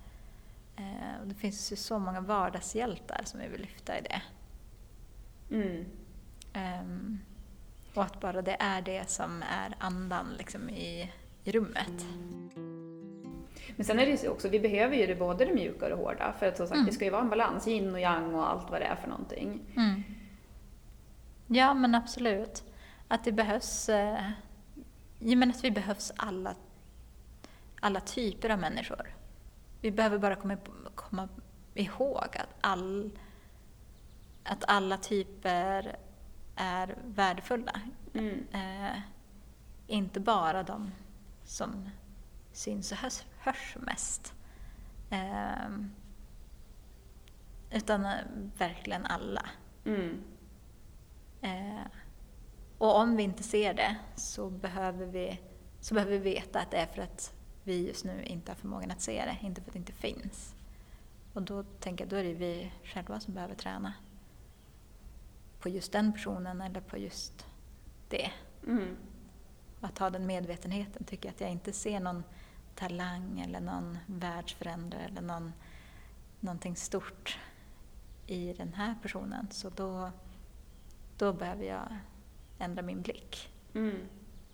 [0.75, 4.21] Eh, och det finns ju så många vardagshjältar som vi vill lyfta i det.
[5.55, 5.85] Mm.
[6.53, 7.19] Ehm,
[7.93, 11.11] och att bara det är det som är andan liksom, i,
[11.43, 12.05] i rummet.
[13.81, 15.89] Men sen är det ju så också, vi behöver ju det både det mjuka och
[15.91, 16.33] det hårda.
[16.39, 16.85] För att som sagt, Mm.
[16.85, 19.07] det ska ju vara en balans, yin och yang och allt vad det är för
[19.09, 19.61] någonting.
[19.77, 20.03] Mm.
[21.47, 22.63] Ja, men absolut.
[23.07, 23.89] Att det behövs...
[23.89, 24.29] Eh,
[25.19, 26.55] ja, men att vi behövs alla,
[27.79, 29.15] alla typer av människor.
[29.81, 30.57] Vi behöver bara komma,
[30.95, 31.27] komma
[31.73, 33.11] ihåg att, all,
[34.43, 35.95] att alla typer
[36.55, 37.81] är värdefulla.
[38.13, 38.47] Mm.
[38.53, 38.97] Eh,
[39.87, 40.91] inte bara de
[41.43, 41.89] som
[42.53, 44.33] syns och hörs, hörs mest.
[45.09, 45.69] Eh,
[47.71, 48.17] utan eh,
[48.57, 49.49] verkligen alla.
[49.85, 50.23] Mm.
[51.41, 51.85] Eh,
[52.77, 55.39] och om vi inte ser det så behöver, vi,
[55.79, 57.33] så behöver vi veta att det är för att
[57.63, 60.55] vi just nu inte har förmågan att se det, inte för att det inte finns.
[61.33, 63.93] Och då tänker jag, då är det vi själva som behöver träna.
[65.59, 67.45] På just den personen eller på just
[68.09, 68.31] det.
[68.67, 68.97] Mm.
[69.81, 72.23] Att ha den medvetenheten tycker jag att jag inte ser någon
[72.75, 75.53] talang eller någon världsförändrare eller någon,
[76.39, 77.37] någonting stort
[78.27, 79.47] i den här personen.
[79.51, 80.11] Så då,
[81.17, 81.97] då behöver jag
[82.59, 83.97] ändra min blick Mm.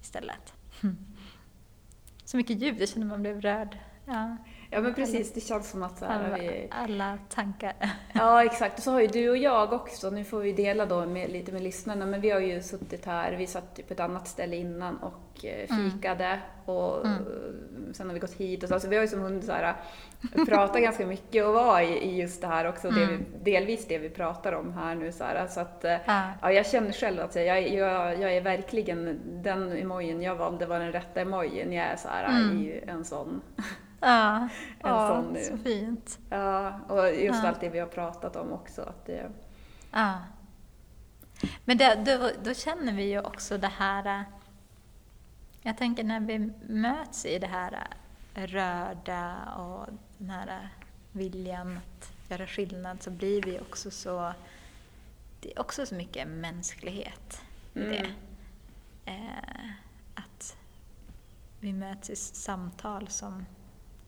[0.02, 0.54] istället.
[2.26, 3.78] Så mycket ljud, jag känner man blev rörd.
[4.06, 4.38] Ja,
[4.70, 6.68] Ja men precis, det känns som att så här, alla, vi...
[6.72, 7.74] alla tankar.
[8.14, 11.06] Ja exakt, och så har ju du och jag också, nu får vi dela då
[11.06, 14.28] med, lite med lyssnarna, men vi har ju suttit här, vi satt på ett annat
[14.28, 15.92] ställe innan och eh, Mm.
[15.92, 17.18] fikade och Mm.
[17.18, 19.52] eh, sen har vi gått hit och så, alltså vi har ju som hunnit så
[19.52, 19.76] här,
[20.48, 23.26] prata ganska mycket och vara i, i just det här också, det Mm.
[23.44, 26.32] vi, delvis det vi pratar om här nu så här, så att eh, Ja.
[26.42, 30.80] Ja, jag känner själv att jag, jag, jag är verkligen, den emojin jag valde var
[30.80, 31.74] den rätta emojin.
[31.74, 32.58] Jag är så här Mm.
[32.58, 33.42] i en sån,
[34.00, 34.50] Ja,
[34.82, 36.20] ja så fint.
[36.30, 37.50] ja, och just Ja.
[37.50, 38.82] allt det vi har pratat om också.
[38.82, 39.30] Att det,
[39.92, 40.14] Ja.
[41.66, 44.06] Men det, då, då känner vi ju också det här...
[44.20, 44.22] äh,
[45.62, 47.88] Jag tänker när vi möts i det här
[48.36, 49.88] äh, rörda och
[50.18, 50.70] den här
[51.12, 54.34] viljan att göra skillnad så blir vi också så...
[55.40, 57.42] Det är också så mycket mänsklighet
[57.74, 57.92] i Mm.
[57.92, 58.12] det.
[59.12, 59.70] Eh,
[60.16, 60.58] att
[61.60, 63.46] vi möts i samtal som,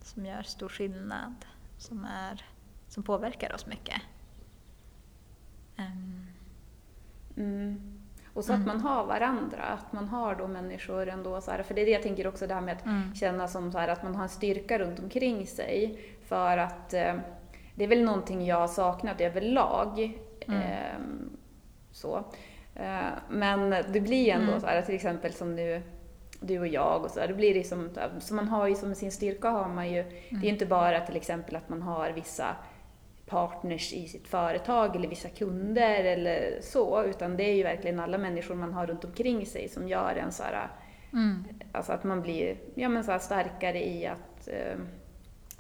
[0.10, 1.46] som gör stor skillnad,
[1.78, 2.46] som, är,
[2.88, 4.02] som påverkar oss mycket.
[5.78, 6.26] Ehm,
[7.38, 8.00] mm.
[8.34, 8.68] Och så att Mm.
[8.68, 11.92] man har varandra, att man har då människor ändå så här, för det är det
[11.92, 13.16] jag tänker också det här med att Mm.
[13.16, 16.00] känna som så här, att man har en styrka runt omkring sig.
[16.26, 17.16] För att eh,
[17.76, 20.20] det är väl någonting jag har saknat överlag.
[20.40, 21.00] Eh,
[21.92, 22.24] så.
[22.76, 23.00] Eh,
[23.30, 24.62] men det blir ändå Mm.
[24.62, 25.82] så här, till exempel som nu
[26.40, 29.12] du och jag och så, det blir så här, så man har ju som sin
[29.12, 32.56] styrka har man ju, det är inte bara till exempel att man har vissa
[33.26, 38.18] partners i sitt företag eller vissa kunder eller så, utan det är ju verkligen alla
[38.18, 40.70] människor man har runt omkring sig som gör en så här,
[41.14, 44.78] mm, alltså att man blir ja, men så starkare i att eh,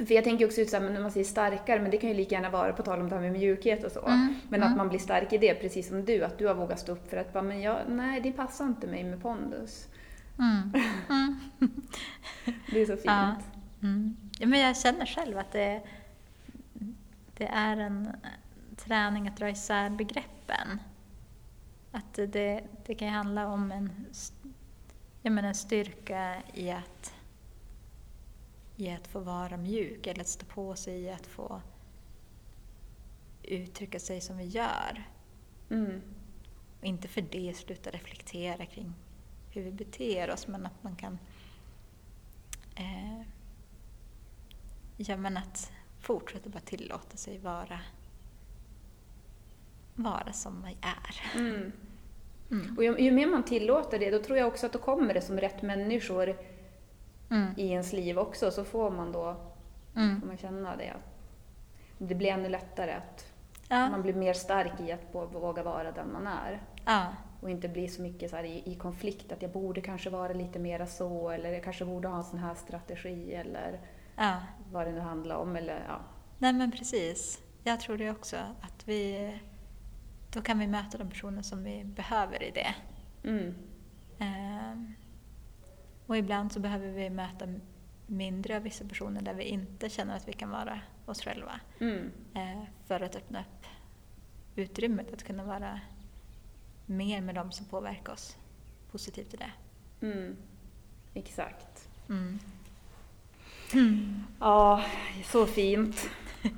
[0.05, 2.09] för jag tänker också ut så här, men när man säger starkare, men det kan
[2.09, 4.05] ju lika gärna vara på tal om det här med mjukhet och så.
[4.05, 4.71] Mm, Men mm.
[4.71, 7.09] att man blir stark i det, precis som du, att du har vågat stå upp
[7.09, 9.88] för att bara, men jag, nej det passar inte mig med pondus.
[10.40, 10.72] Mm,
[11.10, 11.40] mm.
[12.72, 13.06] Det är så fint.
[13.06, 13.36] Ja.
[13.82, 14.18] Mm.
[14.40, 15.82] Men jag känner själv att det,
[17.38, 18.10] det är en
[18.76, 20.80] träning att dra isär begreppen.
[21.92, 24.50] Att det, det kan ju handla om en, st-
[25.22, 27.14] ja, men en styrka i att,
[28.76, 31.62] i att få vara mjuk eller att stå på sig i att få
[33.44, 35.04] uttrycka sig som vi gör.
[35.70, 36.02] Mm.
[36.80, 38.94] Och inte för det sluta reflektera kring
[39.52, 41.20] hur vi beter oss, men att man kan...
[42.76, 43.22] Eh,
[44.97, 47.80] ja, men att fortsätta bara tillåta sig vara,
[49.95, 51.39] vara som man är.
[51.39, 51.72] Mm.
[52.52, 52.78] Mm.
[52.78, 55.22] Och ju, ju mer man tillåter det, då tror jag också att då kommer det
[55.22, 56.38] som rätt människor
[57.32, 57.54] Mm.
[57.58, 59.36] i ens liv också, så får man då
[59.95, 60.20] Mm.
[60.22, 60.89] får man känna det.
[60.89, 61.04] Att
[61.97, 63.26] det blir ännu lättare att
[63.68, 63.89] Ja.
[63.89, 66.62] man blir mer stark i att vå- våga vara den man är.
[66.86, 67.06] Ja.
[67.42, 70.60] Och inte bli så mycket så i, i konflikt, att jag borde kanske vara lite
[70.60, 73.80] mera så, eller jag kanske borde ha en sån här strategi, eller
[74.16, 74.38] ja.
[74.72, 75.56] vad det nu handlar om.
[75.56, 76.02] Eller, ja.
[76.38, 77.42] Nej, men precis.
[77.64, 78.38] Jag tror det också.
[78.62, 79.34] Att vi...
[80.34, 82.76] Då kan vi möta de personer som vi behöver i det.
[83.30, 83.56] Mm.
[84.20, 84.94] Ehm,
[86.08, 87.48] och ibland så behöver vi möta
[88.08, 91.60] mindre av vissa personer där vi inte känner att vi kan vara oss själva.
[91.80, 92.12] Mm.
[92.34, 93.66] Eh, för att öppna upp
[94.56, 95.80] utrymmet att kunna vara
[96.90, 98.38] mer med dem som påverkar oss
[98.92, 99.52] positivt i det.
[100.06, 100.38] Mm.
[101.14, 101.90] Exakt.
[102.10, 102.40] Mm.
[104.40, 104.84] Ja,
[105.26, 106.10] så fint.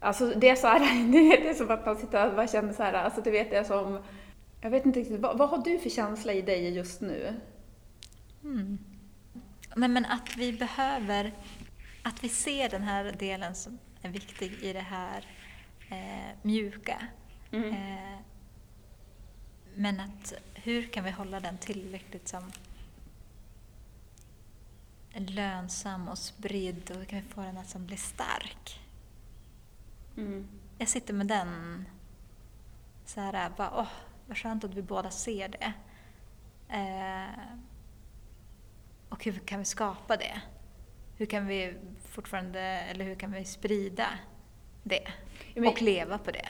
[0.00, 2.82] Alltså det är så här, det är som att man sitter och bara känner så
[2.82, 4.02] här, alltså du vet det är som,
[4.60, 7.34] jag vet inte riktigt, vad, vad har du för känsla i dig just nu?
[8.44, 8.78] Mm.
[9.76, 11.32] Nej men att vi behöver,
[12.02, 15.26] att vi ser den här delen som är viktig i det här
[15.90, 17.06] eh, mjuka.
[17.50, 17.72] Mm.
[17.72, 18.18] Eh,
[19.78, 22.52] men att hur kan vi hålla den tillräckligt som
[25.14, 28.80] lönsam och spridd och hur kan vi få den att som bli stark?
[30.16, 30.48] Mm.
[30.78, 31.84] Jag sitter med den
[33.04, 33.88] så här, bara åh,
[34.26, 35.72] vad skönt att vi båda ser det.
[36.68, 37.56] Eh,
[39.08, 40.40] och hur kan vi skapa det?
[41.16, 41.74] Hur kan vi
[42.08, 44.06] fortfarande, eller hur kan vi sprida
[44.82, 45.12] det?
[45.56, 46.48] Och leva på det?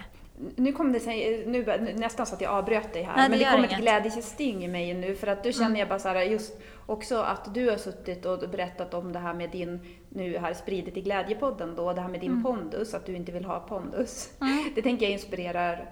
[0.56, 1.64] Nu kom det sig, nu
[1.96, 4.64] nästan så att jag avbröt dig här, Nej, det men det gör kom ett glädjesting
[4.64, 5.78] i mig nu för att då känner Mm.
[5.78, 9.34] jag bara så här, just också att du har suttit och berättat om det här
[9.34, 12.42] med din, nu här spridit i Glädjepodden då, det här med din Mm.
[12.42, 14.30] pondus, att du inte vill ha pondus.
[14.40, 14.64] Mm.
[14.74, 15.90] Det tänker jag inspirerar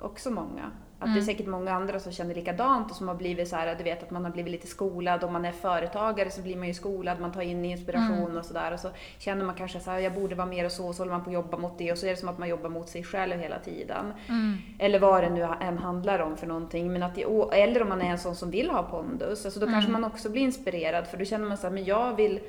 [0.00, 0.70] också många.
[1.00, 1.24] Att det är Mm.
[1.24, 4.10] säkert många andra som känner likadant och som har blivit så här, du vet att
[4.10, 5.24] man har blivit lite skolad.
[5.24, 8.36] Om man är företagare så blir man ju skolad, man tar in inspiration Mm.
[8.36, 8.72] och sådär.
[8.72, 8.88] Och så
[9.18, 11.24] känner man kanske så här, jag borde vara mer och så, och så håller man
[11.24, 13.04] på att jobba mot det och så är det som att man jobbar mot sig
[13.04, 14.12] själv hela tiden.
[14.28, 14.56] Mm.
[14.78, 16.92] Eller vad det nu än handlar om för någonting.
[16.92, 17.22] Men att det,
[17.52, 20.00] eller om man är en sån som vill ha pondus, alltså då kanske Mm.
[20.00, 22.40] man också blir inspirerad för då känner man så här, men jag vill,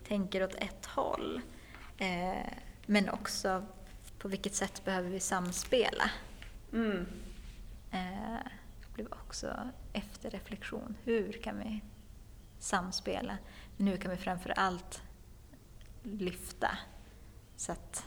[0.08, 1.42] tänker åt ett håll?
[1.98, 2.54] Eh,
[2.86, 3.66] men också
[4.18, 6.12] på vilket sätt behöver vi samspela?
[6.74, 7.06] Mm.
[7.92, 8.40] Eh,
[8.82, 10.96] det blev också efterreflektion.
[11.04, 11.82] Hur kan vi
[12.60, 13.38] samspela?
[13.78, 15.02] Men hur kan vi framför allt
[16.04, 16.78] lyfta
[17.56, 18.06] så att,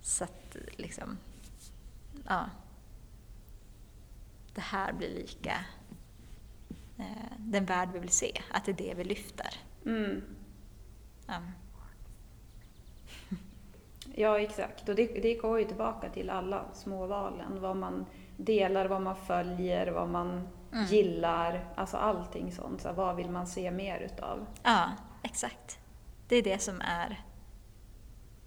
[0.00, 1.18] så att liksom,
[2.26, 2.50] ja,
[4.54, 5.64] det här blir lika
[6.98, 9.69] eh, den värld vi vill se, att det är det vi lyfter.
[9.86, 10.22] Mm.
[11.26, 11.34] Ja.
[14.14, 14.88] Ja, exakt.
[14.88, 17.60] Och det, det går ju tillbaka till alla småvalen.
[17.60, 18.06] Vad man
[18.36, 20.84] delar, vad man följer, vad man Mm.
[20.84, 21.64] gillar.
[21.74, 22.80] Alltså allting sånt.
[22.80, 24.46] Så vad vill man se mer utav?
[24.62, 24.90] ja,
[25.22, 25.78] exakt.
[26.28, 27.24] Det är det som är...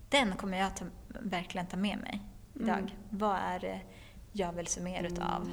[0.09, 2.21] Den kommer jag ta, verkligen ta med mig
[2.53, 2.77] idag.
[2.77, 2.89] Mm.
[3.09, 3.81] Vad är det
[4.31, 5.49] jag vill se mer utav?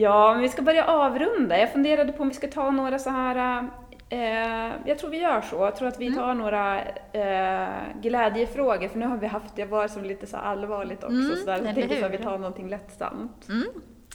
[0.00, 1.58] Ja, men vi ska börja avrunda.
[1.58, 3.68] Jag funderade på om vi ska ta några så här...
[4.08, 5.56] Eh, jag tror vi gör så.
[5.56, 6.18] Jag tror att vi Mm.
[6.18, 6.82] tar några
[7.12, 7.68] eh,
[8.02, 11.16] glädjefrågor, för nu har vi haft det var som lite så allvarligt också.
[11.16, 12.18] Mm, så där, jag tänker så här, hur?
[12.18, 13.48] vi tar någonting lättsamt.
[13.48, 13.66] Mm,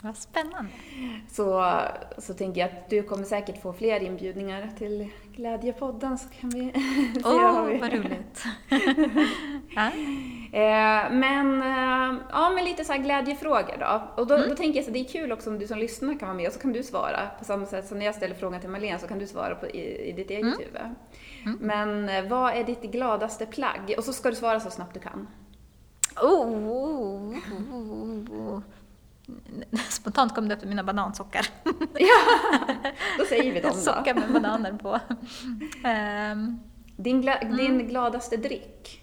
[0.02, 0.72] vad spännande.
[1.32, 1.76] Så,
[2.18, 6.72] så tänker jag att du kommer säkert få fler inbjudningar till Glädjepodden så kan vi
[7.14, 7.78] se Åh, vad vi...
[7.78, 8.43] vad roligt.
[9.76, 9.88] ja.
[10.60, 14.02] Eh, men, eh, ja, men lite så glädjefrågor då.
[14.24, 14.41] Och Mm.
[14.41, 16.38] då, då tänker jag så det är kul också om du som lyssnar kan vara
[16.38, 18.70] med och så kan du svara på samma sätt som när jag ställer frågan till
[18.70, 20.58] Marlene så kan du svara på, i, i ditt eget Mm.
[20.60, 20.82] huvud.
[21.45, 21.58] Mm.
[21.62, 23.93] Men eh, vad är ditt gladaste plagg?
[23.97, 25.28] Och så ska du svara så snabbt du kan.
[26.22, 27.38] Oh, oh,
[27.72, 28.62] oh, oh.
[29.89, 31.47] Spontant kom det upp mina banansockar.
[33.17, 34.19] Då säger vi dem Sockar då.
[34.19, 34.99] med bananer på.
[35.88, 36.59] Ehm,
[36.97, 37.57] Din, gla, Mm.
[37.57, 39.01] din gladaste dryck?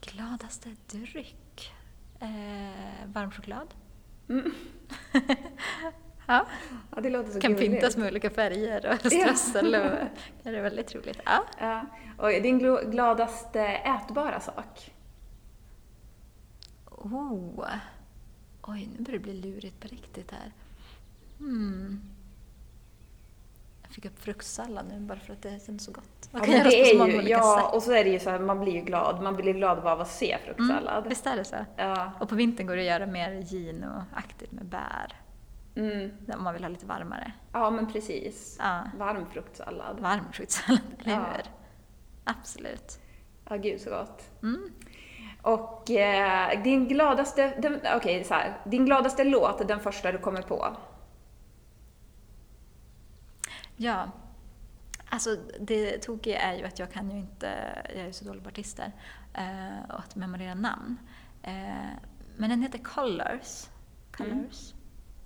[0.00, 1.72] gladaste dryck?
[2.20, 3.74] Eh, varm choklad.
[4.28, 4.52] Mm.
[6.26, 6.46] Ja,
[6.96, 7.72] Ja, det låter så kan gulligt.
[7.72, 9.74] pyntas med olika färger och strössel.
[9.74, 9.90] Och,
[10.42, 11.20] det är väldigt roligt.
[11.24, 11.44] Ja.
[11.60, 11.86] Ja.
[12.18, 12.58] Och din
[12.90, 14.92] gladaste ätbara sak?
[16.90, 17.66] Oh.
[18.62, 20.52] Oj, nu börjar det bli lurigt på riktigt här.
[21.38, 22.00] Hmm.
[23.90, 26.04] fick upp fruktsallad nu bara för att det kändes så gott.
[26.22, 27.74] Ja, Man kan göra det är ju, ja, sätt.
[27.74, 29.22] och så är det ju så här, man blir ju glad.
[29.22, 30.96] Man blir glad bara av att se fruktsallad.
[30.98, 31.56] Mm, visst är det så?
[31.76, 32.12] Ja.
[32.20, 35.16] Och på vintern går det att göra mer ginoaktigt med bär.
[35.74, 36.10] Mm.
[36.36, 37.32] Om man vill ha lite varmare.
[37.52, 38.56] ja, men precis.
[38.58, 38.82] Ja.
[38.98, 40.00] Varm fruktsallad.
[40.00, 41.26] Varm fruktsallad, eller Ja.
[41.34, 41.42] hur?
[42.24, 42.98] Absolut.
[43.48, 44.42] Ja, gud så gott.
[44.42, 44.72] Mm.
[45.42, 50.42] Och eh, din gladaste, den- okej så här, din gladaste låt, den första du kommer
[50.42, 50.76] på?
[53.76, 54.10] Ja.
[55.08, 57.48] Alltså det tokiga är ju att jag kan ju inte,
[57.96, 58.92] jag är så dålig på artister,
[59.34, 60.96] eh, och att memorera namn.
[61.42, 61.52] Eh,
[62.36, 63.66] men den heter Colors.
[64.16, 64.72] Colors.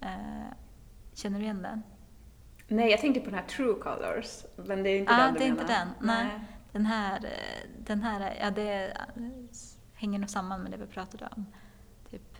[0.00, 0.52] Eh,
[1.14, 1.82] känner du igen den?
[2.68, 5.44] Nej, jag tänkte på den här True Colors, men det är inte Ja, den det
[5.44, 5.88] är inte den.
[6.00, 6.26] Nej.
[6.72, 9.22] Den här, eh, den här, ja det eh,
[9.96, 11.46] hänger nog samman med det vi pratade om.
[12.10, 12.38] Typ,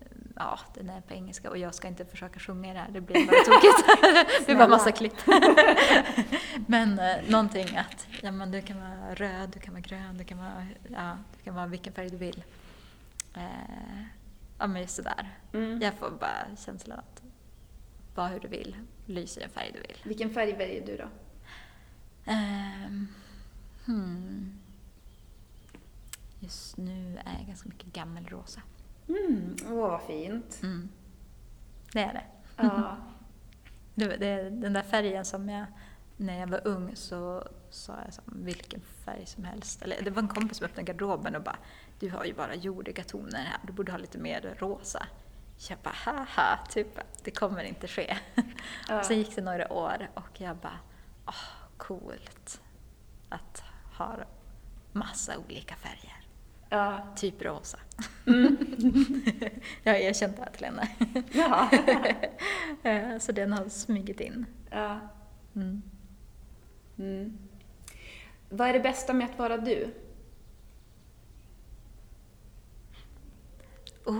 [0.00, 0.06] eh,
[0.36, 3.00] ja, den är på engelska och jag ska inte försöka sjunga i det här, det
[3.00, 3.86] blir bara tokigt.
[4.38, 5.16] det blir bara massa klipp.
[6.66, 10.24] men eh, någonting att, ja men du kan vara röd, du kan vara grön, du
[10.24, 12.44] kan vara, ja, du kan vara vilken färg du vill.
[13.34, 14.02] Eh,
[14.58, 15.38] ja men just sådär.
[15.52, 15.80] Mm.
[15.82, 17.22] Jag får bara känslan att
[18.14, 19.96] vara hur du vill, lys i den färg du vill.
[20.04, 21.08] Vilken färg väljer du då?
[22.24, 23.08] Ehm,
[23.86, 24.59] hmm.
[26.40, 28.60] Just nu är jag ganska mycket gammelrosa.
[29.08, 30.60] Mm, åh vad fint.
[30.62, 30.88] Mm.
[31.92, 32.24] Det är det.
[32.56, 32.96] Ja.
[33.94, 34.16] det.
[34.16, 35.66] Det är den där färgen som jag,
[36.16, 39.82] när jag var ung så sa jag som vilken färg som helst.
[39.82, 41.56] Eller det var en kompis som öppnade garderoben och bara
[41.98, 45.06] Du har ju bara jordiga toner här, du borde ha lite mer rosa.
[45.68, 48.16] Jag bara haha, typ det kommer inte ske.
[48.88, 49.02] Ja.
[49.04, 50.78] Sen gick det några år och jag bara
[51.26, 51.34] åh,
[51.76, 52.60] coolt
[53.28, 53.62] att
[53.98, 54.16] ha
[54.92, 56.19] massa olika färger.
[56.70, 57.06] Ja.
[57.16, 57.78] Typ rosa.
[58.26, 58.56] Mm.
[59.82, 60.88] jag har erkänt det här till henne.
[61.32, 61.70] ja.
[62.90, 64.46] Eh, Så den har smugit in.
[64.70, 65.00] ja.
[65.56, 65.82] Mm.
[66.98, 67.38] Mm.
[68.48, 69.88] Vad är det bästa med att vara du?
[74.04, 74.18] Oh,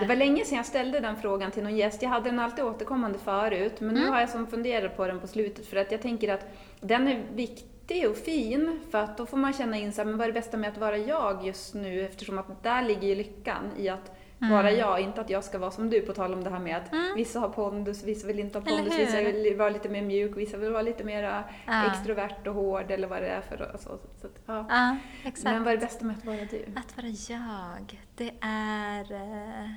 [0.00, 2.02] Det var länge sedan jag ställde den frågan till någon gäst.
[2.02, 4.12] Jag hade den alltid återkommande förut, men nu Mm.
[4.12, 6.46] har jag som funderat på den på slutet för att jag tänker att
[6.80, 7.66] den är viktig
[8.10, 10.56] och fin för att då får man känna in sig, men vad är det bästa
[10.56, 12.06] med att vara jag just nu?
[12.06, 14.52] Eftersom att där ligger ju lyckan i att Mm.
[14.54, 16.76] vara jag, inte att jag ska vara som du, på tal om det här med
[16.76, 17.14] att Mm.
[17.16, 20.56] vissa har pondus, vissa vill inte ha pondus, vissa vill vara lite mer mjuk, vissa
[20.56, 21.86] vill vara lite mer Ja.
[21.92, 24.66] extrovert och hård eller vad det är för alltså, så att, ja.
[24.70, 25.44] Ja, exakt.
[25.44, 26.64] Men vad är det bästa med att vara du?
[26.76, 29.70] Att vara jag, det är eh,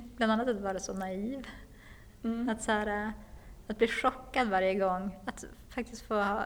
[0.16, 1.46] bland annat att vara så naiv.
[2.24, 2.48] Mm.
[2.48, 3.10] Att, så här, eh,
[3.68, 5.10] att bli chockad varje gång.
[5.26, 6.44] Att faktiskt få ha,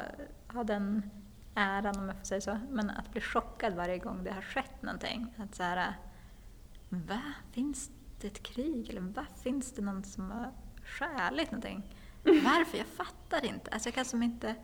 [0.49, 1.11] ha den
[1.55, 2.59] äran, om jag får säga så.
[2.71, 5.35] Men att bli chockad varje gång det har skett någonting.
[5.37, 5.95] Att så här,
[6.89, 7.23] va?
[7.53, 8.91] Finns det ett krig?
[8.91, 9.27] Eller va?
[9.43, 10.53] Finns det någon som har
[10.85, 11.83] stjälit någonting?
[12.23, 12.79] Varför?
[12.79, 13.71] Jag fattar inte.
[13.71, 14.55] Alltså jag kan som inte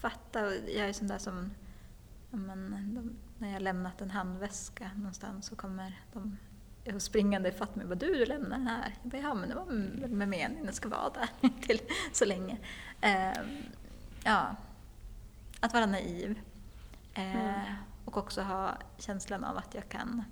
[0.00, 0.54] fatta.
[0.54, 1.50] Jag är sån där som
[2.32, 6.36] men de, när jag lämnat en handväska någonstans så kommer de
[7.00, 8.94] springande ifatt mig och bara du, du lämnar den här.
[9.02, 9.64] Jag bara, ja men det var
[10.08, 11.28] med meningen, den ska vara där
[11.66, 11.80] till
[12.12, 12.58] så länge.
[13.00, 13.62] Ehm,
[14.24, 14.56] ja,
[15.60, 16.40] att vara naiv.
[17.14, 17.74] Eh,
[18.04, 20.24] Och också ha känslan av att jag kan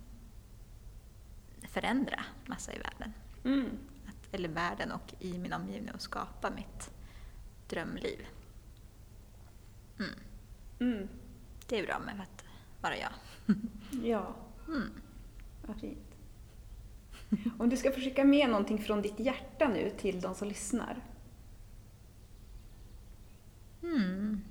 [1.68, 3.12] förändra massa i världen.
[3.44, 3.66] Mm.
[4.08, 6.90] Att, eller världen och i min omgivning och skapa mitt
[7.68, 8.26] drömliv.
[9.98, 10.10] Mm.
[10.80, 11.08] Mm.
[11.66, 12.44] Det är bra med att
[12.80, 13.12] vara jag.
[14.02, 14.34] Ja.
[14.68, 14.90] Mm.
[15.66, 16.09] Vad fint.
[17.58, 21.02] Om du ska försöka med någonting från ditt hjärta nu till de som lyssnar.
[23.80, 24.44] Hmm.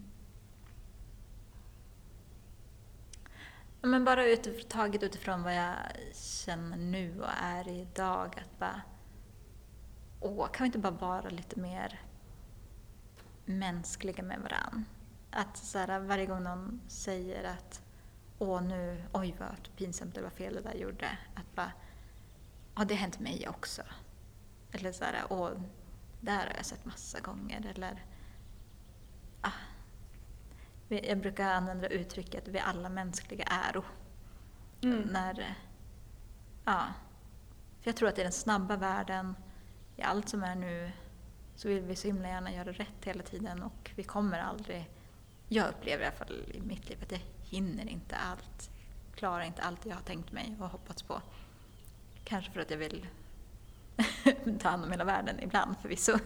[3.82, 5.76] Ja, Men bara utif- taget utifrån vad jag
[6.14, 8.82] känner nu och är idag, att bara...
[10.22, 12.02] Åh, kan vi inte bara vara lite mer
[13.46, 14.84] mänskliga med varandra?
[15.32, 17.82] Att så här, varje gång någon säger att
[18.40, 21.18] åh nu, oj vad pinsamt det var fel det där gjorde.
[21.36, 21.72] Att bara,
[22.76, 23.82] ja det har hänt mig också.
[24.72, 25.52] Eller så här, åh,
[26.22, 27.66] det här har jag sett massa gånger.
[27.76, 28.06] Eller,
[29.42, 29.52] ah,
[30.88, 33.84] jag brukar använda uttrycket vi är alla mänskliga äro.
[34.82, 35.02] Mm.
[35.02, 35.56] När,
[36.66, 36.86] ja,
[37.82, 39.36] för jag tror att i den snabba världen,
[39.96, 40.92] i allt som är nu,
[41.56, 44.90] så vill vi så himla gärna göra rätt hela tiden och vi kommer aldrig,
[45.48, 48.70] jag upplever i alla fall i mitt liv att jag hinner inte allt,
[49.16, 51.22] klarar inte allt jag har tänkt mig och hoppats på.
[52.30, 53.08] Kanske för att jag vill
[54.60, 56.20] ta hand om hela världen ibland förvisso.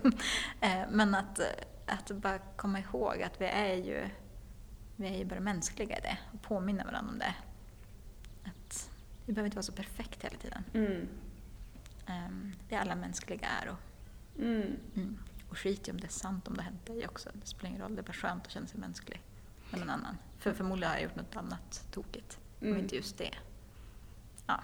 [0.62, 1.40] Eh, Men att,
[1.86, 4.10] att bara komma ihåg att vi är ju,
[4.96, 7.36] vi är ju bara mänskliga i det och påminna varandra om det.
[8.44, 8.90] Att
[9.26, 10.64] vi behöver inte vara så perfekt hela tiden.
[10.74, 11.08] Mm.
[12.06, 13.76] Ehm, Vi är alla mänskliga äro.
[14.40, 14.76] Mm.
[14.96, 15.18] Mm.
[15.50, 17.30] Och skit i om det är sant om det har hänt dig också.
[17.34, 19.22] Det spelar ingen roll, det är bara skönt att känna sig mänsklig
[19.72, 20.18] med någon annan.
[20.40, 22.40] För förmodligen har jag gjort något annat tokigt.
[22.62, 22.74] Mm.
[22.74, 23.36] Om inte just det.
[24.48, 24.60] Ja.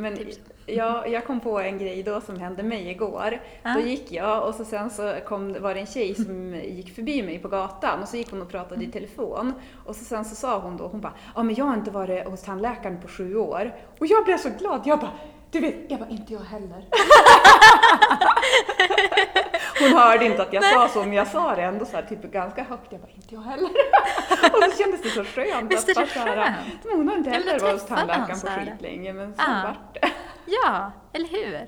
[0.00, 3.40] Men Typ jag, jag kom på en grej då som hände mig igår.
[3.62, 3.74] Ja.
[3.74, 7.22] Då gick jag och så sen så kom, var det en tjej som gick förbi
[7.22, 8.88] mig på gatan och så gick hon och pratade Mm.
[8.88, 9.52] i telefon.
[9.86, 12.28] Och så sen så sa hon då, hon bara, ja men jag har inte varit
[12.28, 13.74] hos tandläkaren på sju år.
[13.98, 15.12] Och jag blev så glad, jag bara,
[15.50, 16.84] du vet, jag bara, inte jag heller.
[19.80, 22.22] Hon hörde inte att jag sa så, men jag sa det ändå så här, typ
[22.22, 22.92] ganska högt.
[22.92, 23.68] Jag bara, inte jag heller.
[24.52, 25.72] och så kändes det så skönt.
[25.72, 26.84] Visst att är det skönt?
[26.84, 29.62] men Hon har inte heller varit hos tandläkaren på skitlänge, men så Ja.
[29.64, 30.10] vart det.
[30.64, 31.52] Ja, eller hur?
[31.52, 31.66] Jag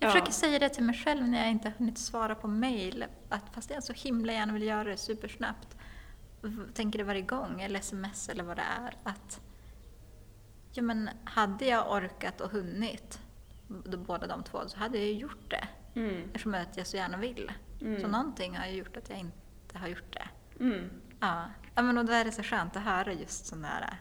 [0.00, 0.08] Ja.
[0.10, 3.04] försöker säga det till mig själv när jag inte har hunnit svara på mail.
[3.28, 5.76] Att fast jag så himla gärna vill göra det supersnabbt.
[6.74, 8.96] Tänker det varje gång, eller sms eller vad det är.
[9.10, 9.40] Att
[10.72, 13.18] ja, men hade jag orkat och hunnit,
[14.06, 15.68] båda de två, så hade jag ju gjort det.
[15.96, 16.22] Mm.
[16.26, 17.52] Eftersom att jag så gärna vill.
[17.80, 18.00] Mm.
[18.00, 20.28] Så någonting har ju gjort att jag inte har gjort det.
[20.64, 20.90] Mm.
[21.20, 21.44] Ja,
[21.74, 23.98] ja men och då är det så skönt att höra just sån där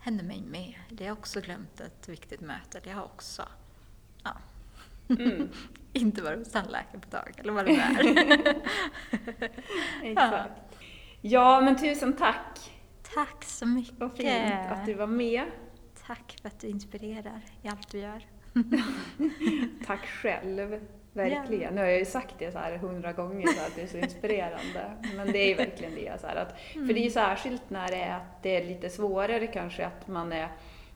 [0.00, 0.74] händer mig med.
[0.88, 2.80] Det har också glömt ett viktigt möte.
[2.84, 3.42] Det har också.
[4.24, 4.36] Ja.
[5.08, 5.48] Mm.
[5.92, 8.62] inte varit hos tandläkaren på tag, eller vad det nu är.
[10.02, 10.52] Exakt.
[11.20, 12.72] Ja, men tusen tack.
[13.14, 13.98] Tack så mycket.
[13.98, 15.44] Vad fint att du var med.
[16.06, 18.26] Tack för att du inspirerar i allt du gör.
[19.86, 20.80] Tack själv.
[21.12, 21.74] Verkligen.
[21.74, 23.96] Nu har jag ju sagt det så här hundra gånger så att det är så
[23.96, 24.92] inspirerande.
[25.16, 26.20] Men det är ju verkligen det.
[26.20, 28.90] Så här att, För det är ju särskilt när det är, att det är lite
[28.90, 30.48] svårare kanske att man är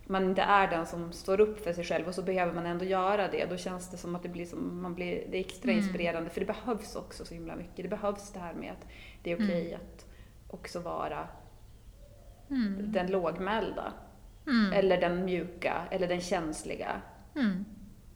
[0.07, 2.85] man inte är den som står upp för sig själv och så behöver man ändå
[2.85, 3.47] göra det.
[3.51, 5.85] Då känns det som att det blir, som, man blir, det extra Mm.
[5.85, 7.77] inspirerande för det behövs också så himla mycket.
[7.77, 8.87] Det behövs det här med att
[9.23, 10.07] det är okej att
[10.49, 11.29] också vara
[12.51, 12.93] Mm.
[12.93, 13.93] den lågmälda.
[14.47, 14.73] Mm.
[14.73, 17.01] Eller den mjuka, eller den känsliga.
[17.37, 17.65] Mm.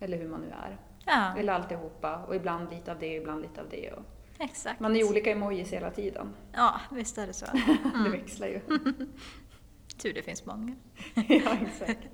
[0.01, 0.79] Eller hur man nu är.
[1.07, 2.16] Ja, Eller alltihopa.
[2.25, 3.93] Och ibland lite av det, ibland lite av det.
[3.93, 4.03] Och
[4.39, 4.81] exakt.
[4.81, 6.35] man är ju olika emojis hela tiden.
[6.53, 7.47] Ja, visst är det så.
[7.53, 8.12] Det Mm.
[8.12, 8.61] växlar ju.
[10.03, 10.75] Tur det finns många.
[11.14, 12.09] ja, exakt.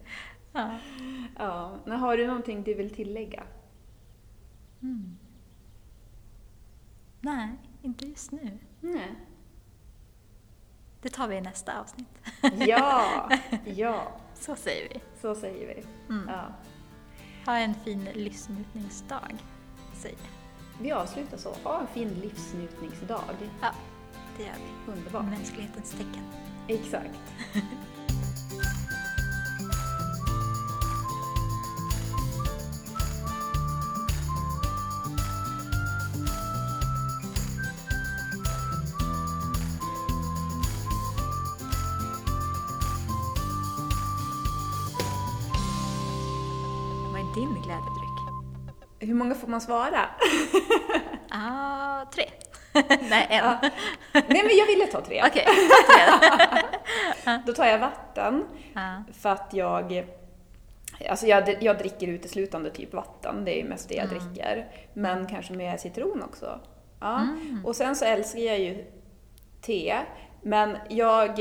[0.52, 0.78] Ja.
[1.38, 1.78] Ja.
[1.86, 3.42] Men har du någonting du vill tillägga?
[4.82, 5.16] Mm.
[7.20, 7.48] Nej,
[7.82, 8.58] inte just nu.
[8.80, 9.14] Nej.
[11.02, 12.08] Det tar vi i nästa avsnitt.
[12.66, 13.28] Ja,
[13.64, 14.12] ja.
[14.34, 15.00] Så säger vi.
[15.20, 15.84] Så säger vi.
[16.14, 16.28] Mm.
[16.28, 16.44] Ja.
[17.46, 19.34] Ha en fin lyssnutningsdag,
[19.94, 20.18] säger.
[20.80, 21.54] Vi avslutar så.
[21.62, 23.36] Ha en fin livsnjutningsdag.
[23.62, 23.70] Ja,
[24.36, 24.92] det gör vi.
[24.92, 25.24] Underbart.
[25.24, 26.24] Mänsklighetens tecken.
[26.68, 27.20] Exakt.
[49.06, 50.00] Hur många får man svara?
[51.36, 52.24] Ah, tre.
[53.10, 53.44] Nej, en.
[53.44, 53.58] Ja.
[54.12, 55.22] Nej, men jag ville ta tre.
[55.26, 57.38] Okej, tre.
[57.46, 58.44] Då tar jag vatten.
[58.74, 59.02] Ja.
[59.20, 60.06] För att jag...
[61.10, 64.18] Alltså jag, jag dricker uteslutande typ vatten, det är mest det jag Mm.
[64.34, 64.66] dricker.
[64.94, 66.60] Men kanske med citron också.
[67.00, 67.16] Ja.
[67.20, 67.64] Mm.
[67.66, 68.84] Och sen så älskar jag ju
[69.60, 69.96] te,
[70.42, 71.40] men jag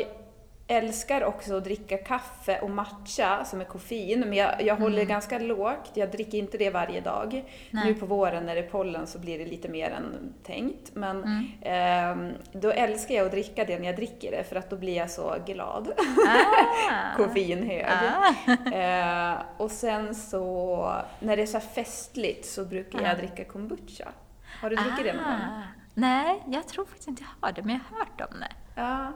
[0.67, 5.07] älskar också att dricka kaffe och matcha som är koffein, men jag, jag håller Mm.
[5.07, 5.91] ganska lågt.
[5.93, 7.43] Jag dricker inte det varje dag.
[7.71, 7.85] Nej.
[7.85, 10.95] Nu på våren när det är pollen så blir det lite mer än tänkt.
[10.95, 11.45] Men Mm.
[11.61, 14.95] ehm, då älskar jag att dricka det när jag dricker det, för att då blir
[14.97, 15.91] jag så glad.
[16.27, 17.17] Ah.
[17.17, 17.85] Koffeinhög.
[17.85, 18.71] Ah.
[19.33, 23.07] Eh, och sen så, när det är så festligt så brukar Ah.
[23.07, 24.07] jag dricka kombucha.
[24.61, 25.33] Har du druckit det någon gång?
[25.41, 25.61] Ah.
[25.93, 28.81] Nej, jag tror faktiskt inte jag har det, men jag har hört om det.
[28.81, 29.11] Ja.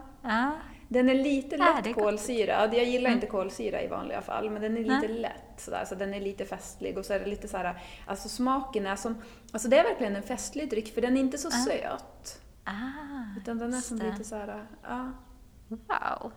[0.90, 2.04] Den är lite Ah, är lätt gott.
[2.04, 2.74] kolsyrad.
[2.74, 3.18] Jag gillar Mm.
[3.18, 5.02] inte kolsyra i vanliga fall, men den är Nej.
[5.02, 6.98] lite lätt sådär, så den är lite festlig.
[6.98, 9.16] Och så är det lite så här, alltså smaken är som,
[9.52, 11.52] alltså det är verkligen en festlig dryck för den är inte så Ah.
[11.52, 12.42] söt.
[12.64, 15.12] Ah, Utan den är som lite så här, ja.
[15.68, 16.32] Wow.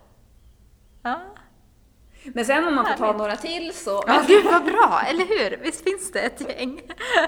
[1.03, 1.21] Ja.
[2.25, 5.57] Men sen om man får ta några till så, Ja, gud vad bra, eller hur?
[5.63, 6.81] Visst finns det ett gäng?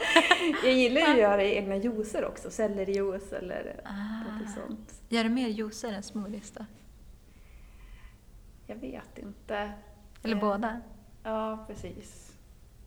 [0.65, 4.39] jag gillar ju att göra egna juicer också, sellerijuice eller Ah.
[4.39, 4.95] något sånt.
[5.09, 6.65] Gör du mer juicer än smoothies då?
[8.73, 9.73] Jag vet inte.
[10.23, 10.81] Eller Eh, båda?
[11.23, 12.37] Ja, precis.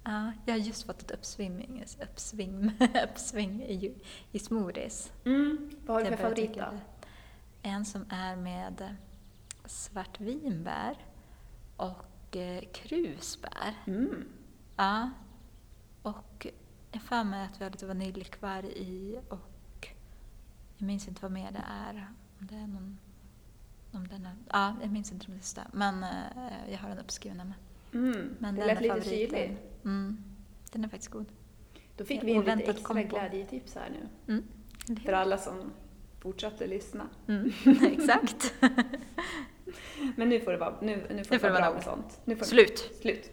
[0.03, 2.71] Ja, jag har just fått ett uppsving, uppsving,
[3.03, 3.95] uppsving i,
[4.31, 5.11] i smoothies.
[5.25, 5.71] Mm.
[5.85, 6.65] Vad har du för favorit då?
[7.61, 8.95] En som är med
[9.65, 10.97] svartvinbär
[11.77, 13.73] och eh, krusbär.
[13.87, 14.25] Mm.
[14.75, 15.09] Ja.
[16.01, 16.47] Och
[16.91, 19.87] jag för mig att vi har lite vaniljkvarg i och
[20.77, 22.07] jag minns inte vad mer det är.
[22.39, 22.99] Om det är någon...
[23.95, 25.69] Om den är, ja, jag minns inte det stämmer.
[25.73, 27.53] Men eh, jag har den uppskriven hemma.
[27.93, 28.35] Mm.
[28.39, 29.57] Men det lät är lite syrlig.
[29.83, 30.23] Mm.
[30.71, 31.25] Den är faktiskt god.
[31.97, 33.07] Då fick vi in lite extra kombo.
[33.07, 34.33] glädjetips här nu.
[34.33, 34.99] Mm.
[35.05, 35.71] För alla som
[36.19, 37.07] fortsatte lyssna.
[37.27, 37.51] Mm.
[37.83, 38.53] Exakt.
[40.15, 42.21] Men nu får det vara, nu, nu får Nu det vara bra med sånt.
[42.25, 42.91] Nu får Slut.
[43.01, 43.31] Slut.